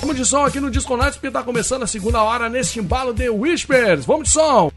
[0.01, 3.13] Vamos de som aqui no Disco Nights porque tá começando a segunda hora neste embalo
[3.13, 4.07] de Whispers.
[4.07, 4.71] Vamos de som!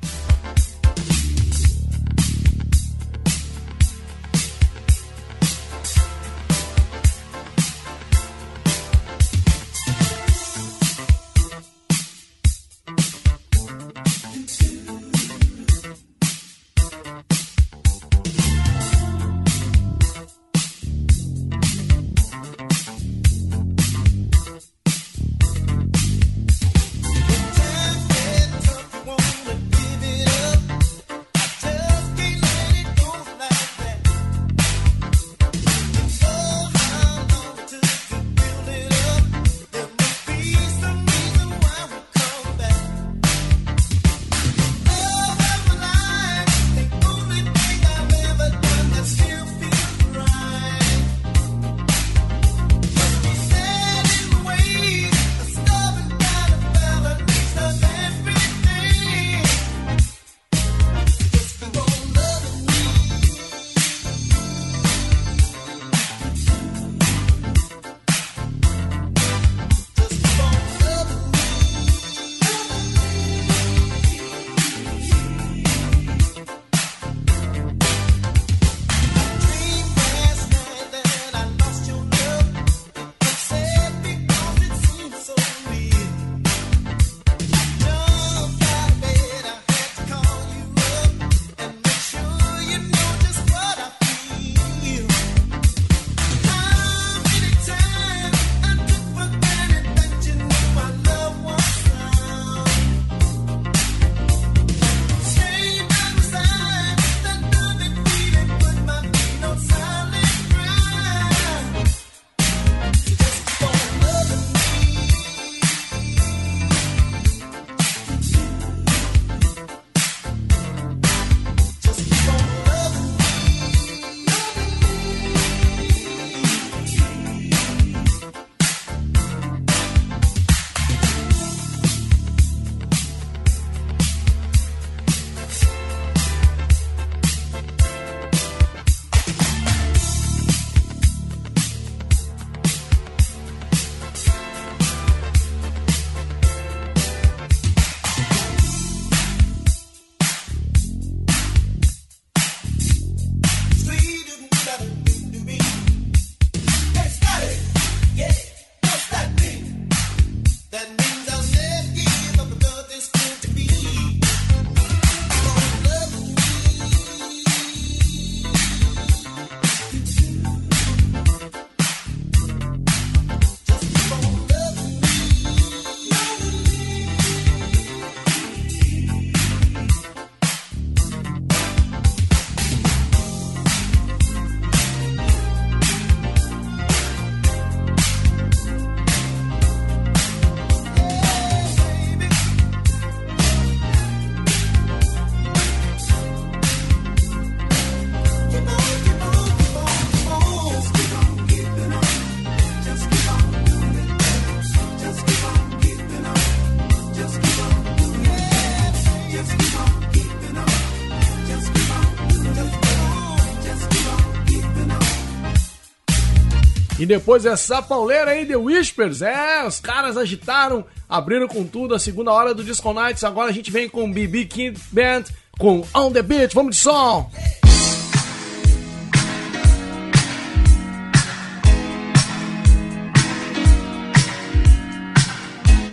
[217.12, 219.22] depois é essa pauleira aí, The Whispers.
[219.22, 223.26] É, os caras agitaram, abriram com tudo a segunda hora do Disco Nights.
[223.26, 225.24] Agora a gente vem com BB Kid Band,
[225.60, 226.54] com On The Beat.
[226.54, 227.30] Vamos de som!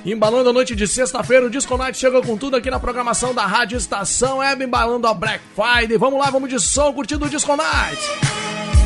[0.06, 3.44] Embalando a noite de sexta-feira, o Disco Night chega com tudo aqui na programação da
[3.44, 5.98] Rádio Estação Web, embalando a Black Friday.
[5.98, 8.77] Vamos lá, vamos de som, curtindo o Disco Night.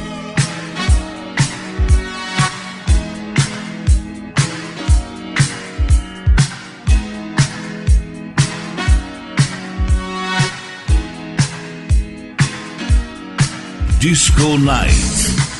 [14.02, 15.51] Disco Night.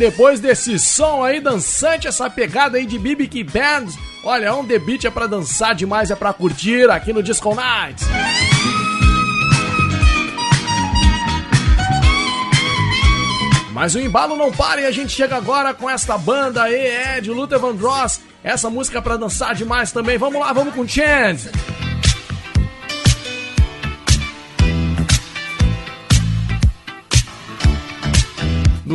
[0.00, 3.84] Depois desse som aí dançante, essa pegada aí de BB Band,
[4.24, 7.54] olha, é um The Beat é pra dançar demais, é pra curtir aqui no Disco
[7.54, 8.08] Nights.
[13.72, 17.30] Mas o embalo não para e a gente chega agora com esta banda aí, de
[17.30, 18.22] Luther Vandross.
[18.42, 20.16] Essa música é pra dançar demais também.
[20.16, 21.50] Vamos lá, vamos com Chance.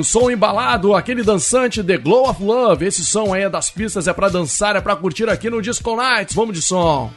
[0.06, 2.86] Som embalado, aquele dançante The Glow of Love.
[2.86, 5.96] Esse som aí é das pistas, é pra dançar, é pra curtir aqui no Disco
[5.96, 6.36] Nights.
[6.36, 7.12] Vamos de som.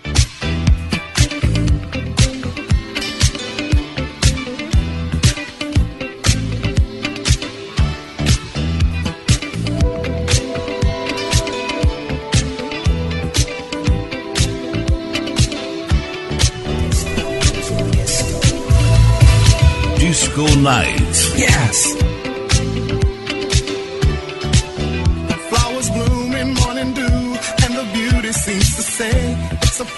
[19.99, 21.37] Disco Night.
[21.37, 22.08] Yes.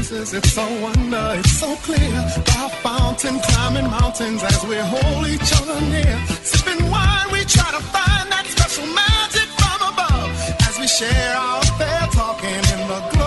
[0.00, 2.12] Places, it's so wonder, it's so clear.
[2.48, 6.16] By a fountain, climbing mountains as we hold each other near.
[6.42, 10.32] Sipping wine, we try to find that special magic from above.
[10.68, 13.19] As we share our affair, talking in the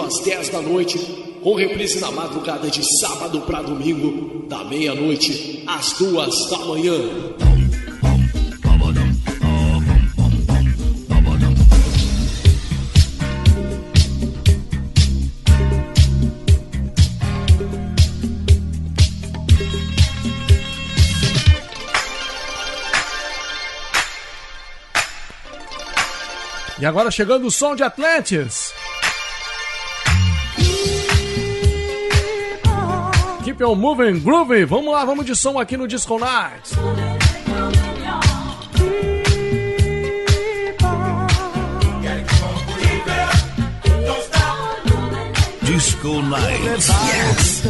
[0.00, 0.98] 8 às 10 da noite,
[1.42, 6.98] com reprise na madrugada de sábado para domingo, da meia-noite às duas da manhã.
[26.78, 28.69] E agora chegando o som de Atlantis.
[33.60, 34.64] Felipe, é o Moving Groovy.
[34.64, 36.70] Vamos lá, vamos de som aqui no Disco Night.
[45.62, 46.64] Disco Night.
[46.64, 47.60] Yes.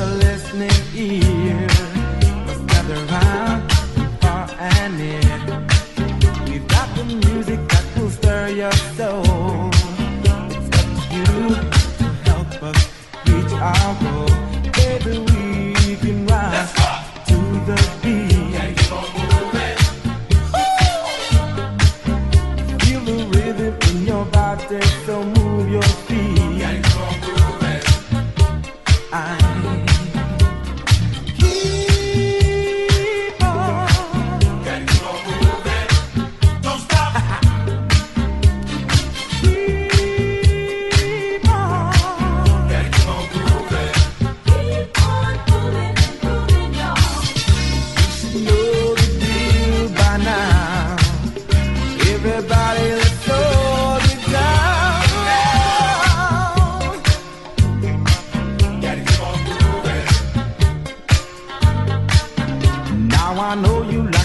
[63.41, 64.20] I know you like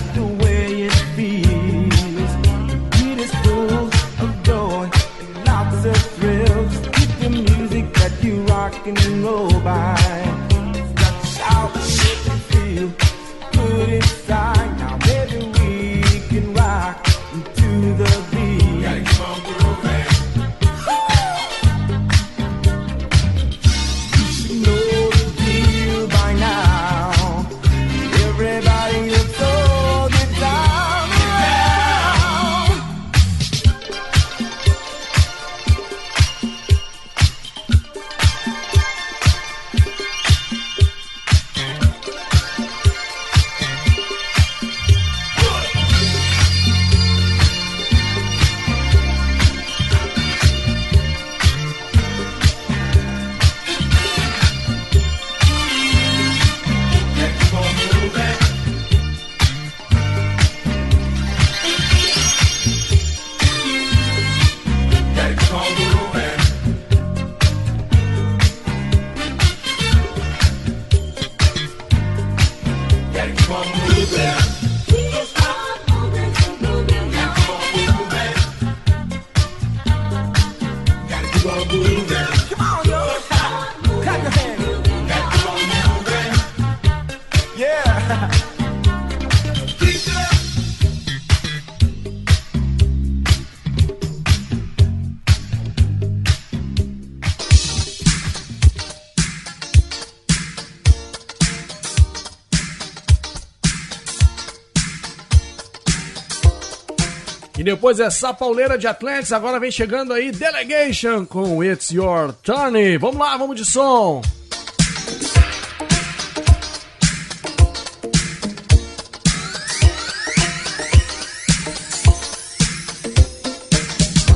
[107.86, 112.98] Depois essa é, pauleira de Atlantis, agora vem chegando aí Delegation com It's Your Turn.
[112.98, 114.24] Vamos lá, vamos de som.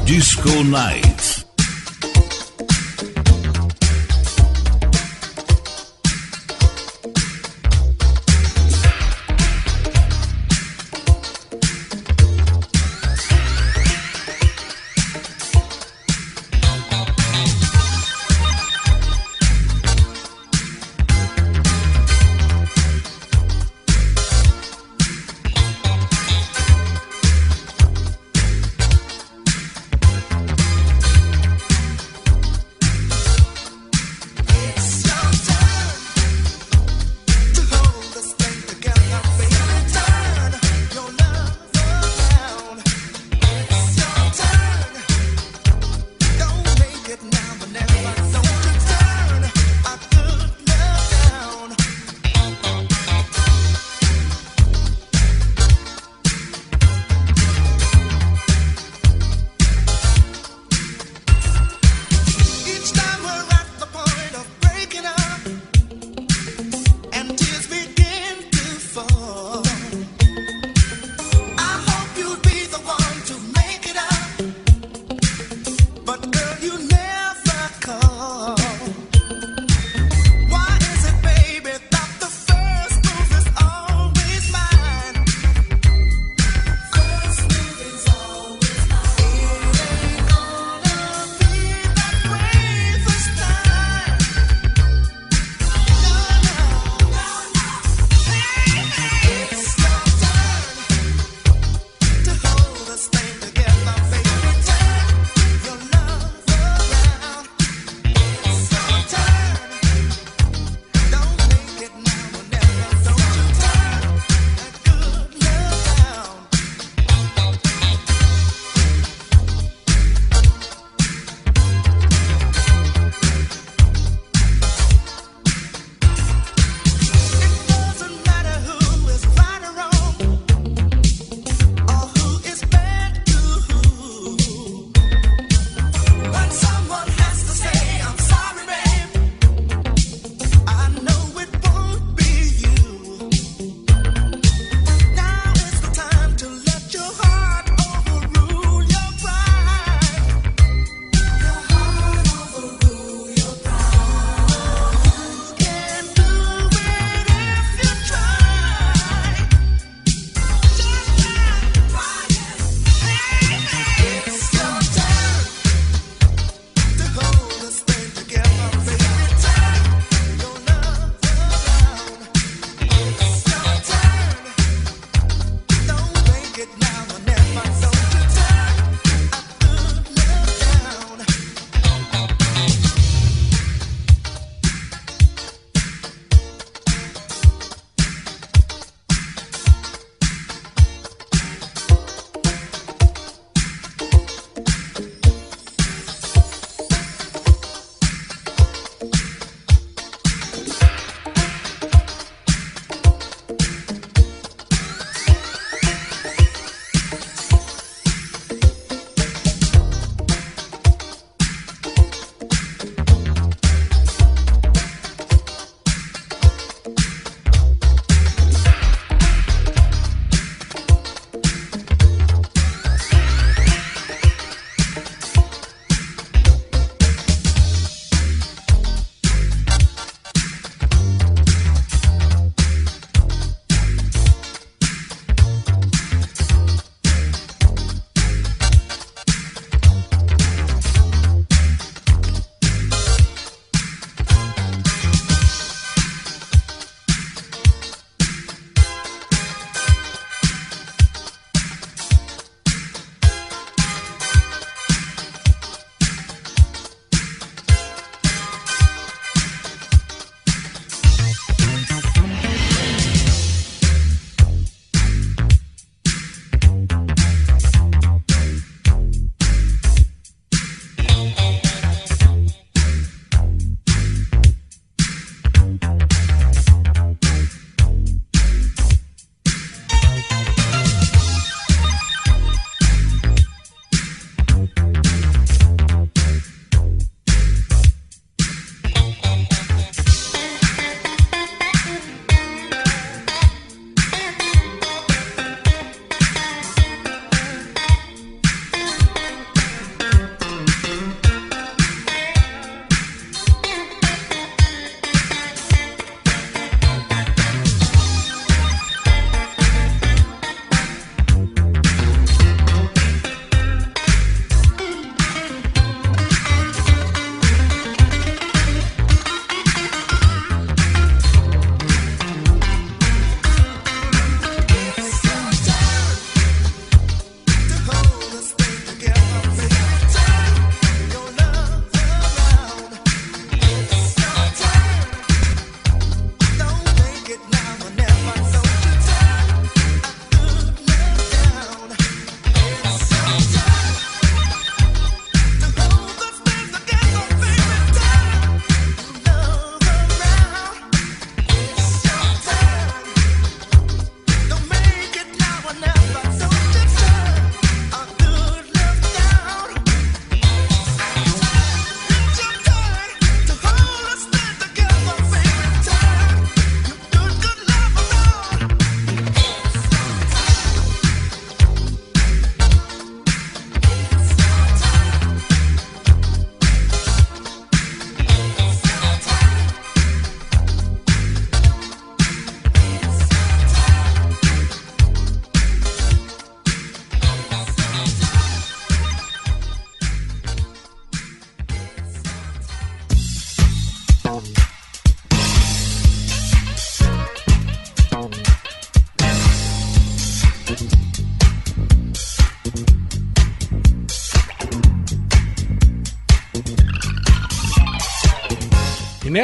[0.05, 1.18] Disco Night.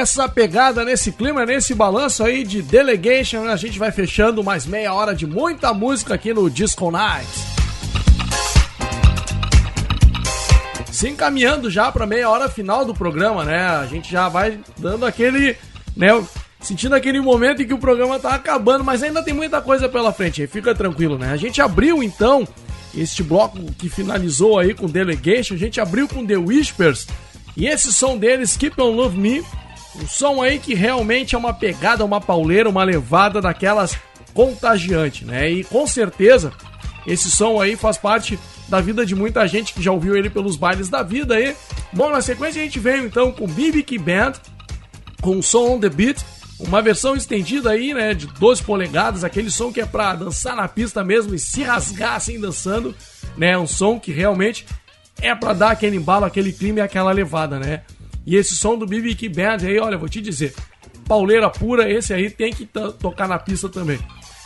[0.05, 4.93] Nessa pegada, nesse clima, nesse balanço aí de Delegation, a gente vai fechando mais meia
[4.93, 7.43] hora de muita música aqui no Disco Nights.
[10.91, 13.65] Se encaminhando já para meia hora final do programa, né?
[13.65, 15.57] A gente já vai dando aquele,
[15.97, 16.23] né,
[16.59, 20.13] sentindo aquele momento em que o programa tá acabando, mas ainda tem muita coisa pela
[20.13, 21.31] frente, aí fica tranquilo, né?
[21.31, 22.47] A gente abriu então
[22.95, 27.07] este bloco que finalizou aí com Delegation, a gente abriu com The Whispers
[27.57, 29.43] e esse som deles, Keep On Love Me,
[30.01, 33.97] um som aí que realmente é uma pegada, uma pauleira, uma levada daquelas
[34.33, 35.49] contagiante, né?
[35.49, 36.51] E com certeza
[37.07, 40.57] esse som aí faz parte da vida de muita gente que já ouviu ele pelos
[40.57, 41.55] bailes da vida aí.
[41.93, 44.33] Bom, na sequência a gente veio então com BB Band,
[45.21, 46.19] com som on the beat,
[46.59, 50.67] uma versão estendida aí, né, de 12 polegadas, aquele som que é pra dançar na
[50.67, 52.95] pista mesmo e se rasgar assim dançando,
[53.37, 54.65] né, um som que realmente
[55.21, 57.83] é pra dar aquele embalo, aquele clima e aquela levada, né.
[58.25, 60.53] E esse som do BB Band aí, olha, vou te dizer,
[61.07, 63.99] pauleira pura, esse aí tem que to- tocar na pista também.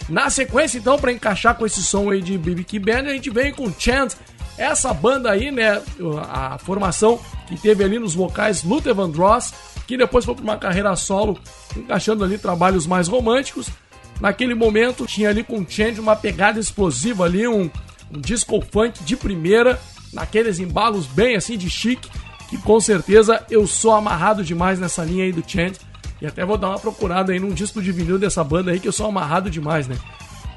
[0.10, 3.53] Na sequência, então, para encaixar com esse som aí de BB Band, a gente vem
[3.53, 4.14] com Chant,
[4.57, 5.81] essa banda aí, né,
[6.30, 9.53] a formação que teve ali nos vocais Luther Vandross,
[9.88, 11.39] que depois foi para uma carreira solo,
[11.76, 13.69] encaixando ali trabalhos mais românticos.
[14.19, 17.69] Naquele momento tinha ali com Chant uma pegada explosiva ali, um,
[18.14, 19.80] um disco funk de primeira,
[20.11, 22.10] naqueles embalos bem assim de chique,
[22.50, 25.78] que com certeza eu sou amarrado demais nessa linha aí do Chant.
[26.22, 28.88] E até vou dar uma procurada aí num disco de vinil dessa banda aí que
[28.88, 29.96] eu sou amarrado demais, né?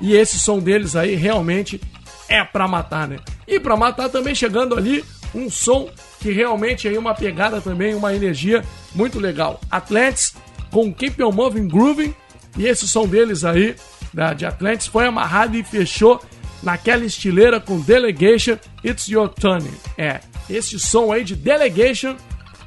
[0.00, 1.80] E esse som deles aí realmente
[2.28, 3.18] é pra matar, né?
[3.46, 5.04] E pra matar também chegando ali
[5.34, 5.88] um som
[6.18, 8.64] que realmente aí uma pegada também, uma energia
[8.94, 9.60] muito legal.
[9.70, 10.34] Atlantis
[10.70, 12.14] com Keep On Moving Grooving
[12.56, 13.76] e esse som deles aí
[14.12, 16.20] da, de Atlantis foi amarrado e fechou
[16.62, 19.68] naquela estileira com Delegation It's Your Turn.
[19.96, 22.16] É, esse som aí de Delegation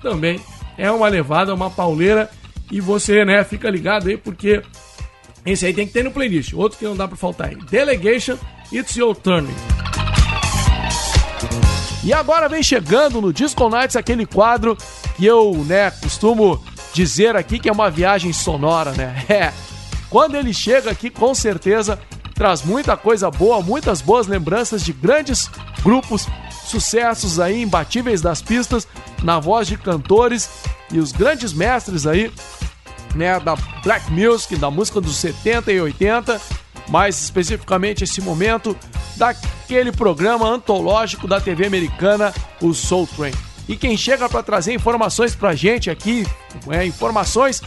[0.01, 0.39] também
[0.77, 2.29] é uma levada, uma pauleira
[2.71, 4.61] e você, né, fica ligado aí porque
[5.45, 6.53] esse aí tem que ter no playlist.
[6.53, 7.55] Outro que não dá pra faltar aí.
[7.55, 8.37] Delegation,
[8.73, 9.47] It's Your Turn.
[12.03, 14.77] E agora vem chegando no Disco Nights aquele quadro
[15.15, 19.25] que eu, né, costumo dizer aqui que é uma viagem sonora, né?
[19.29, 19.53] É.
[20.09, 21.99] Quando ele chega aqui, com certeza
[22.35, 25.49] traz muita coisa boa, muitas boas lembranças de grandes
[25.81, 26.27] grupos,
[26.65, 28.87] sucessos aí imbatíveis das pistas,
[29.23, 30.49] na voz de cantores
[30.91, 32.31] e os grandes mestres aí
[33.15, 36.39] né, da black music, da música dos 70 e 80,
[36.89, 38.77] mais especificamente esse momento
[39.15, 43.33] daquele programa antológico da TV americana, o Soul Train.
[43.67, 46.27] E quem chega para trazer informações pra gente aqui,
[46.69, 47.61] é, informações,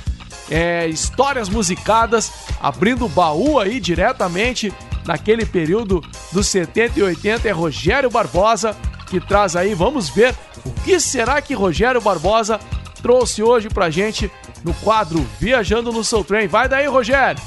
[0.50, 4.72] é, histórias musicadas, abrindo o baú aí diretamente
[5.06, 6.02] naquele período
[6.32, 8.76] dos 70 e 80 é Rogério Barbosa,
[9.08, 10.34] que traz aí, vamos ver
[10.64, 12.60] o que será que Rogério Barbosa
[13.02, 14.30] trouxe hoje pra gente
[14.64, 16.46] no quadro Viajando no Soul Train.
[16.46, 17.40] Vai daí, Rogério!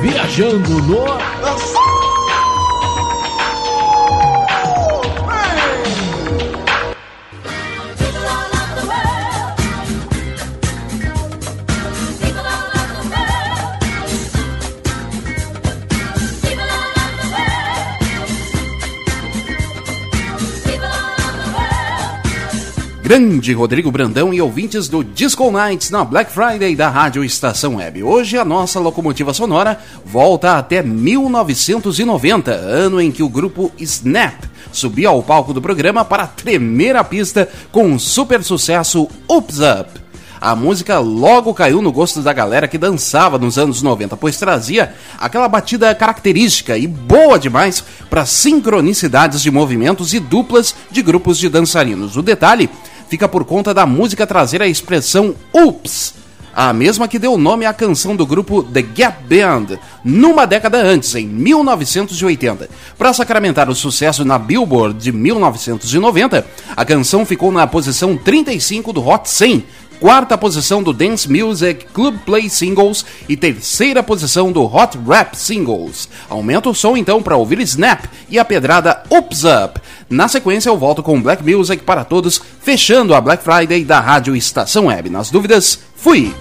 [0.00, 1.83] Viajando no.
[23.14, 28.02] Grande Rodrigo Brandão e ouvintes do Disco Nights na Black Friday da Rádio Estação Web.
[28.02, 34.42] Hoje a nossa locomotiva sonora volta até 1990, ano em que o grupo Snap
[34.72, 40.04] subia ao palco do programa para tremer a pista com o super sucesso Oops Up.
[40.40, 44.92] A música logo caiu no gosto da galera que dançava nos anos 90, pois trazia
[45.18, 51.48] aquela batida característica e boa demais para sincronicidades de movimentos e duplas de grupos de
[51.48, 52.16] dançarinos.
[52.18, 52.68] O detalhe
[53.08, 56.14] fica por conta da música trazer a expressão Oops,
[56.54, 61.14] a mesma que deu nome à canção do grupo The Gap Band, numa década antes,
[61.16, 62.70] em 1980.
[62.96, 69.06] Para sacramentar o sucesso na Billboard de 1990, a canção ficou na posição 35 do
[69.06, 69.64] Hot 100,
[70.00, 76.08] quarta posição do Dance Music Club Play Singles e terceira posição do Hot Rap Singles.
[76.28, 79.80] Aumenta o som então para ouvir Snap e a pedrada Oops Up.
[80.08, 84.36] Na sequência eu volto com Black Music para todos, fechando a Black Friday da Rádio
[84.36, 85.10] Estação Web.
[85.10, 86.34] Nas dúvidas, fui!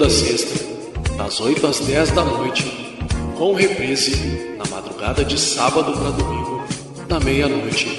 [0.00, 0.58] toda sexta,
[1.18, 2.64] das 8 às 10 da noite,
[3.36, 6.64] com reprise na madrugada de sábado para domingo,
[7.06, 7.89] na meia-noite.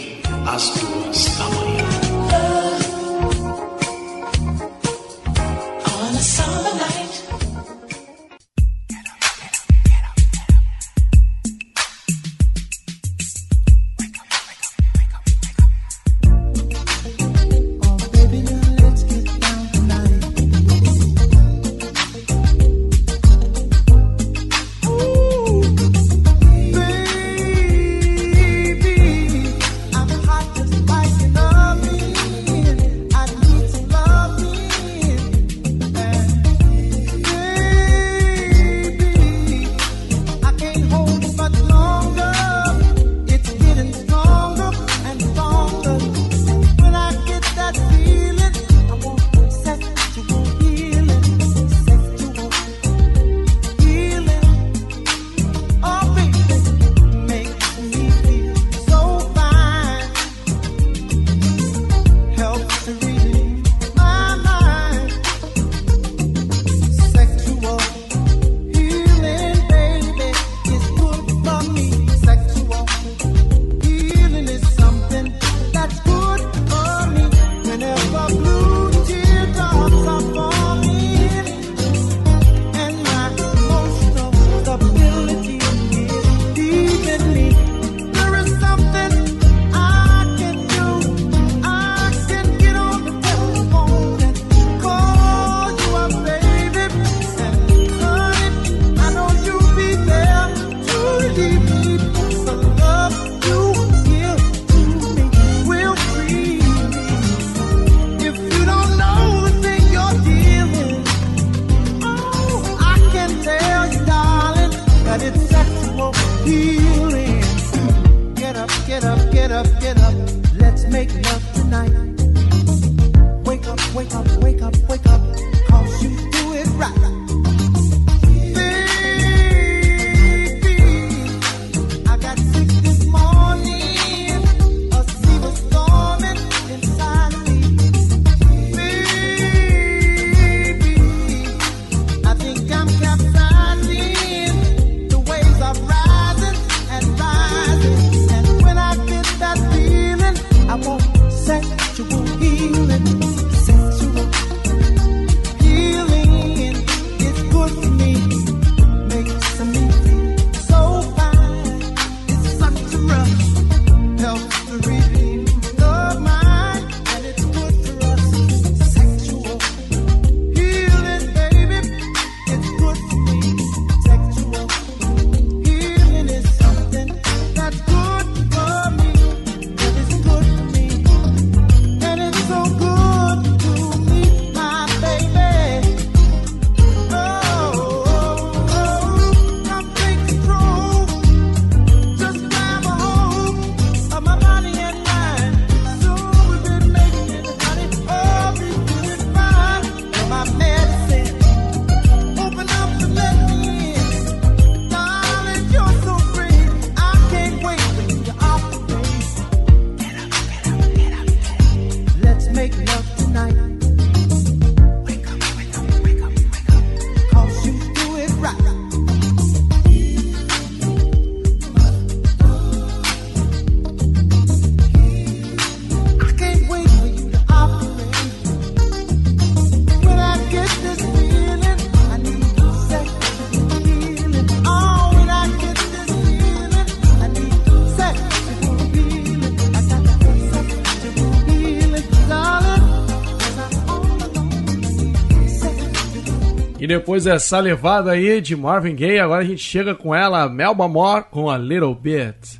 [246.92, 251.24] depois dessa levada aí de Marvin Gaye, agora a gente chega com ela, Melba Moore,
[251.32, 252.60] com a Little Bit.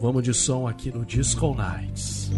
[0.00, 2.30] Vamos de som aqui no Disco Nights.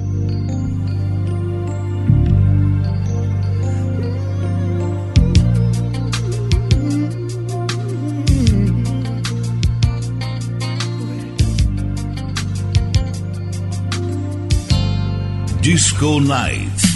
[15.61, 16.88] Disco Nights.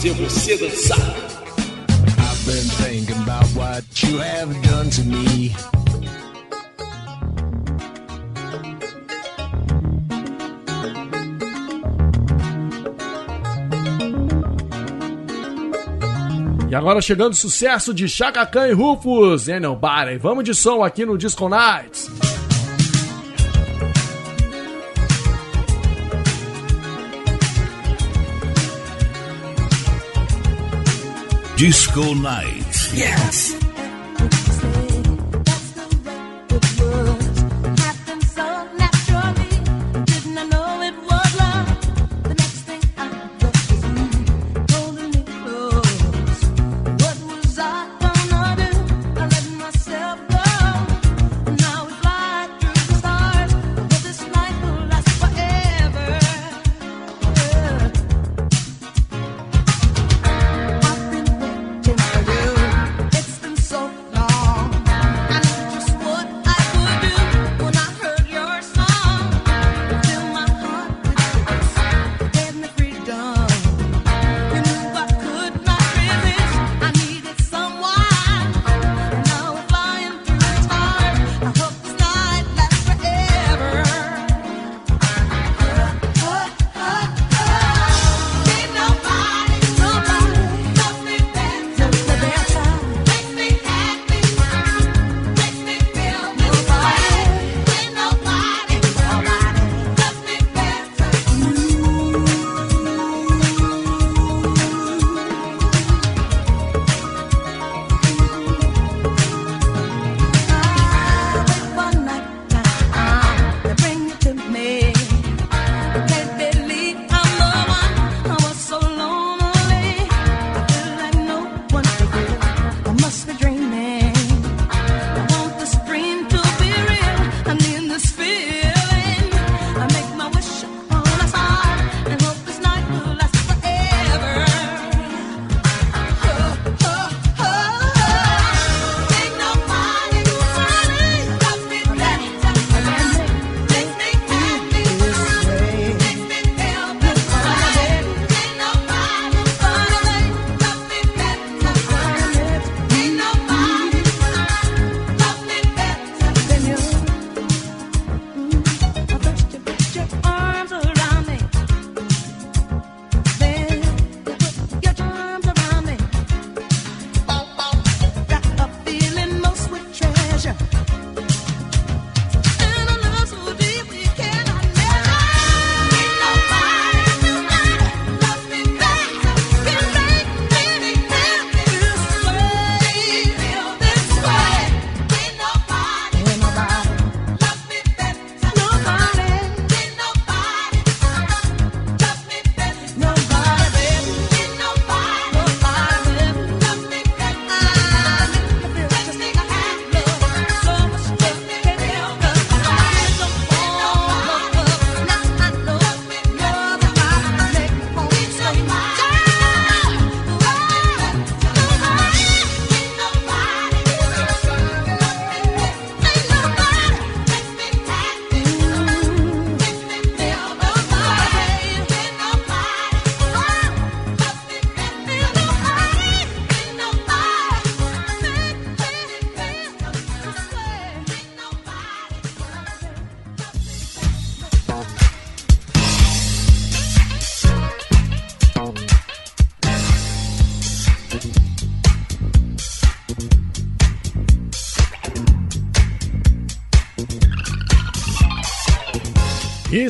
[0.00, 0.98] Fazer você dançar.
[2.18, 5.54] I've been thinking about what you have done to me.
[16.70, 20.16] E agora chegando o sucesso de Chaka Khan e Rufus, Enel Barry.
[20.16, 22.09] Vamos de som aqui no Disco Nights.
[31.60, 32.90] Disco Night.
[32.94, 33.59] Yes.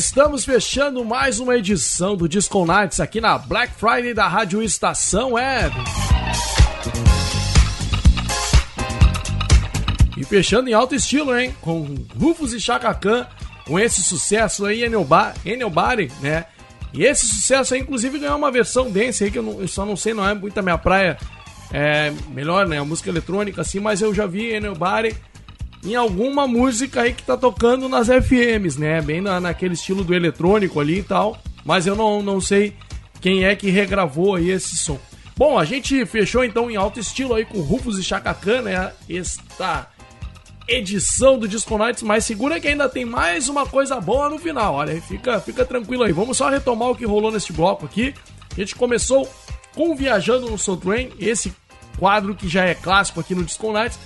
[0.00, 5.32] Estamos fechando mais uma edição do Disco Nights aqui na Black Friday da Rádio Estação
[5.32, 5.74] Web.
[10.16, 11.54] E fechando em alto estilo, hein?
[11.60, 13.26] Com Rufus e Chaka Khan,
[13.66, 15.06] com esse sucesso aí, Enel,
[15.44, 16.46] Enel Bari, né?
[16.94, 19.84] E esse sucesso aí, inclusive, ganhou uma versão dance aí, que eu, não- eu só
[19.84, 21.18] não sei, não é muito a minha praia.
[21.70, 22.78] É melhor, né?
[22.78, 25.14] A música eletrônica, assim, mas eu já vi Enel Bari
[25.84, 29.00] em alguma música aí que tá tocando nas FMs, né?
[29.00, 31.38] Bem na, naquele estilo do eletrônico ali e tal.
[31.64, 32.74] Mas eu não, não sei
[33.20, 34.98] quem é que regravou aí esse som.
[35.36, 38.92] Bom, a gente fechou então em alto estilo aí com Rufus e Chaka Khan, né?
[39.08, 39.88] Esta
[40.68, 44.74] edição do Disco Nights, mas segura que ainda tem mais uma coisa boa no final.
[44.74, 46.12] Olha, fica, fica tranquilo aí.
[46.12, 48.14] Vamos só retomar o que rolou neste bloco aqui.
[48.52, 49.28] A gente começou
[49.74, 51.52] com Viajando no Soul Train, esse
[51.98, 53.98] quadro que já é clássico aqui no Disco Nights.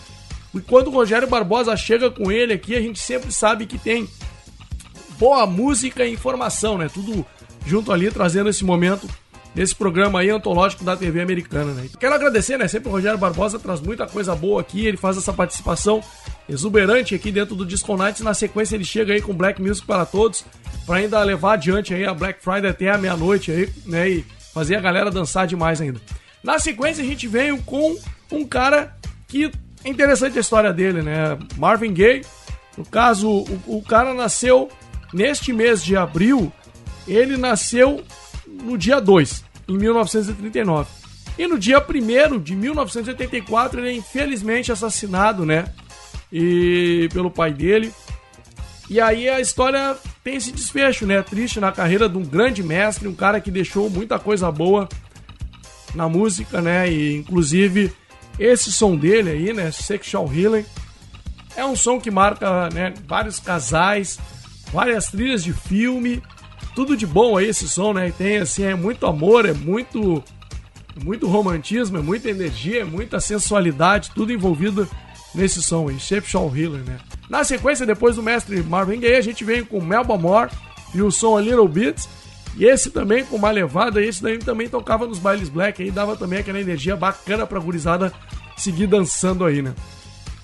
[0.54, 4.08] E quando o Rogério Barbosa chega com ele aqui, a gente sempre sabe que tem
[5.18, 6.88] boa música e informação, né?
[6.92, 7.26] Tudo
[7.66, 9.08] junto ali, trazendo esse momento
[9.54, 11.88] desse programa aí antológico da TV americana, né?
[11.98, 12.66] Quero agradecer, né?
[12.66, 16.02] Sempre o Rogério Barbosa traz muita coisa boa aqui, ele faz essa participação
[16.48, 18.22] exuberante aqui dentro do Disco Nights.
[18.22, 20.44] Na sequência ele chega aí com Black Music para todos,
[20.84, 24.08] para ainda levar adiante aí a Black Friday até a meia-noite aí, né?
[24.10, 26.00] E fazer a galera dançar demais ainda.
[26.42, 27.96] Na sequência a gente veio com
[28.30, 28.96] um cara
[29.28, 29.50] que
[29.84, 31.38] é interessante a história dele, né?
[31.56, 32.24] Marvin Gaye.
[32.76, 34.68] No caso, o, o cara nasceu
[35.12, 36.52] neste mês de abril,
[37.06, 38.02] ele nasceu
[38.46, 40.88] no dia 2, em 1939.
[41.38, 45.66] E no dia 1 de 1984, ele é infelizmente assassinado, né?
[46.32, 47.92] E pelo pai dele.
[48.88, 51.22] E aí a história tem esse desfecho, né?
[51.22, 54.88] Triste na carreira de um grande mestre, um cara que deixou muita coisa boa
[55.94, 56.90] na música, né?
[56.90, 57.92] E inclusive
[58.38, 59.70] esse som dele aí, né?
[59.70, 60.64] Sexual Healing,
[61.56, 62.92] é um som que marca, né?
[63.06, 64.18] Vários casais,
[64.72, 66.22] várias trilhas de filme,
[66.74, 68.12] tudo de bom aí esse som, né?
[68.16, 70.22] Tem assim, é muito amor, é muito
[71.02, 74.88] muito romantismo, é muita energia, é muita sensualidade, tudo envolvido
[75.34, 76.98] nesse som aí, Sexual Healer, né?
[77.28, 80.50] Na sequência, depois do mestre Marvin Gaye, a gente veio com Melba Moore
[80.94, 82.08] e o som A Little Bit.
[82.56, 86.16] E esse também com uma levada, esse daí também tocava nos bailes black aí, dava
[86.16, 88.12] também aquela energia bacana pra gurizada
[88.56, 89.74] seguir dançando aí, né?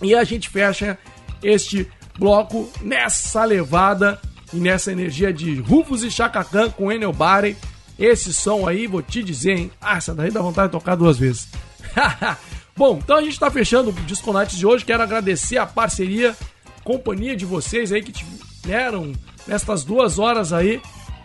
[0.02, 0.98] E a gente fecha
[1.42, 1.88] este
[2.18, 4.20] bloco nessa levada
[4.52, 7.56] e nessa energia de Rufus e Chacacan com Enel Barry.
[7.98, 9.70] Esse som aí, vou te dizer, hein?
[9.80, 11.48] Ah, essa daí dá vontade de tocar duas vezes.
[12.76, 14.84] Bom, então a gente tá fechando o Disco Nights de hoje.
[14.84, 16.34] Quero agradecer a parceria,
[16.82, 19.12] companhia de vocês aí que tiveram
[19.46, 20.80] nestas duas horas aí.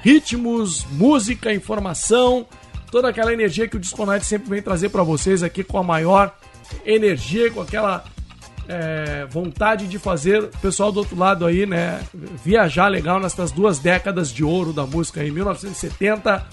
[0.06, 2.46] Ritmos, música, informação,
[2.92, 5.84] toda aquela energia que o Disco Nights sempre vem trazer para vocês aqui com a
[5.84, 6.32] maior
[6.86, 8.04] energia, com aquela
[8.68, 13.80] é, vontade de fazer o pessoal do outro lado aí, né, viajar legal nessas duas
[13.80, 16.46] décadas de ouro da música aí, 1970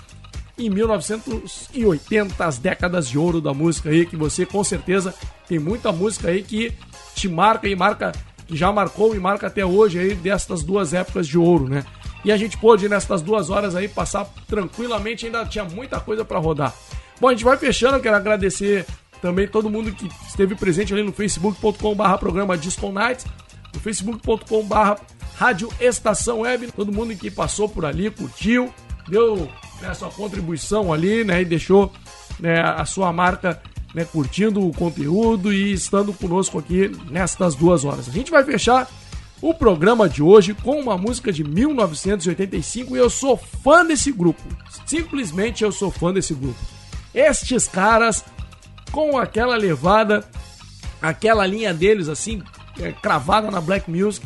[0.57, 5.15] e 1980, as décadas de ouro da música aí, que você com certeza
[5.47, 6.73] tem muita música aí que
[7.15, 8.13] te marca e marca,
[8.47, 11.85] que já marcou e marca até hoje aí destas duas épocas de ouro, né?
[12.25, 16.39] E a gente pôde nestas duas horas aí passar tranquilamente, ainda tinha muita coisa para
[16.39, 16.73] rodar.
[17.21, 18.87] Bom, a gente vai fechando, quero agradecer
[19.21, 23.27] também todo mundo que esteve presente ali no facebook.com/barra programa Disco Nights,
[23.75, 24.99] no facebook.com/barra
[25.37, 28.73] Rádio Estação Web, todo mundo que passou por ali, curtiu,
[29.09, 29.49] deu
[29.81, 31.93] né, sua contribuição ali, né, e deixou
[32.39, 33.61] né, a sua marca
[33.95, 38.09] né, curtindo o conteúdo e estando conosco aqui nestas duas horas.
[38.09, 38.89] A gente vai fechar
[39.43, 44.41] o programa de hoje com uma música de 1985 e eu sou fã desse grupo.
[44.87, 46.59] Simplesmente eu sou fã desse grupo.
[47.13, 48.25] Estes caras
[48.93, 50.25] com aquela levada,
[51.03, 52.41] aquela linha deles assim,
[52.81, 54.25] é, cravada na black music,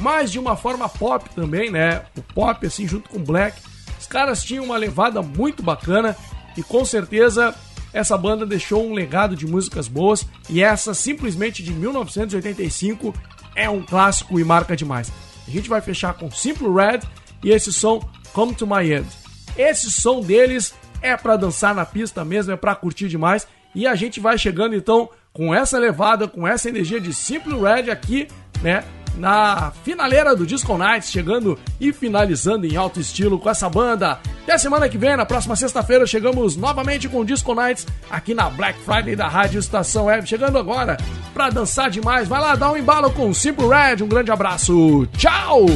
[0.00, 2.02] mas de uma forma pop também, né?
[2.16, 3.56] O pop assim junto com black.
[4.00, 6.16] Os caras tinham uma levada muito bacana
[6.56, 7.54] e com certeza
[7.92, 13.14] essa banda deixou um legado de músicas boas e essa simplesmente de 1985
[13.56, 15.10] é um clássico e marca demais.
[15.48, 17.00] A gente vai fechar com Simple Red
[17.42, 19.08] e esse som Come to My End.
[19.56, 23.94] Esse som deles é para dançar na pista mesmo, é para curtir demais e a
[23.94, 28.28] gente vai chegando então com essa levada, com essa energia de Simple Red aqui,
[28.62, 28.84] né?
[29.16, 34.18] Na finaleira do Disco Nights, chegando e finalizando em alto estilo com essa banda.
[34.42, 38.48] Até semana que vem, na próxima sexta-feira, chegamos novamente com o Disco Nights aqui na
[38.50, 40.28] Black Friday da Rádio Estação Web.
[40.28, 40.96] Chegando agora
[41.32, 42.28] pra dançar demais.
[42.28, 44.02] Vai lá, dá um embalo com Simple Red.
[44.02, 45.06] Um grande abraço.
[45.16, 45.66] Tchau!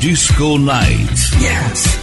[0.00, 1.42] Disco Night.
[1.42, 1.99] Yes.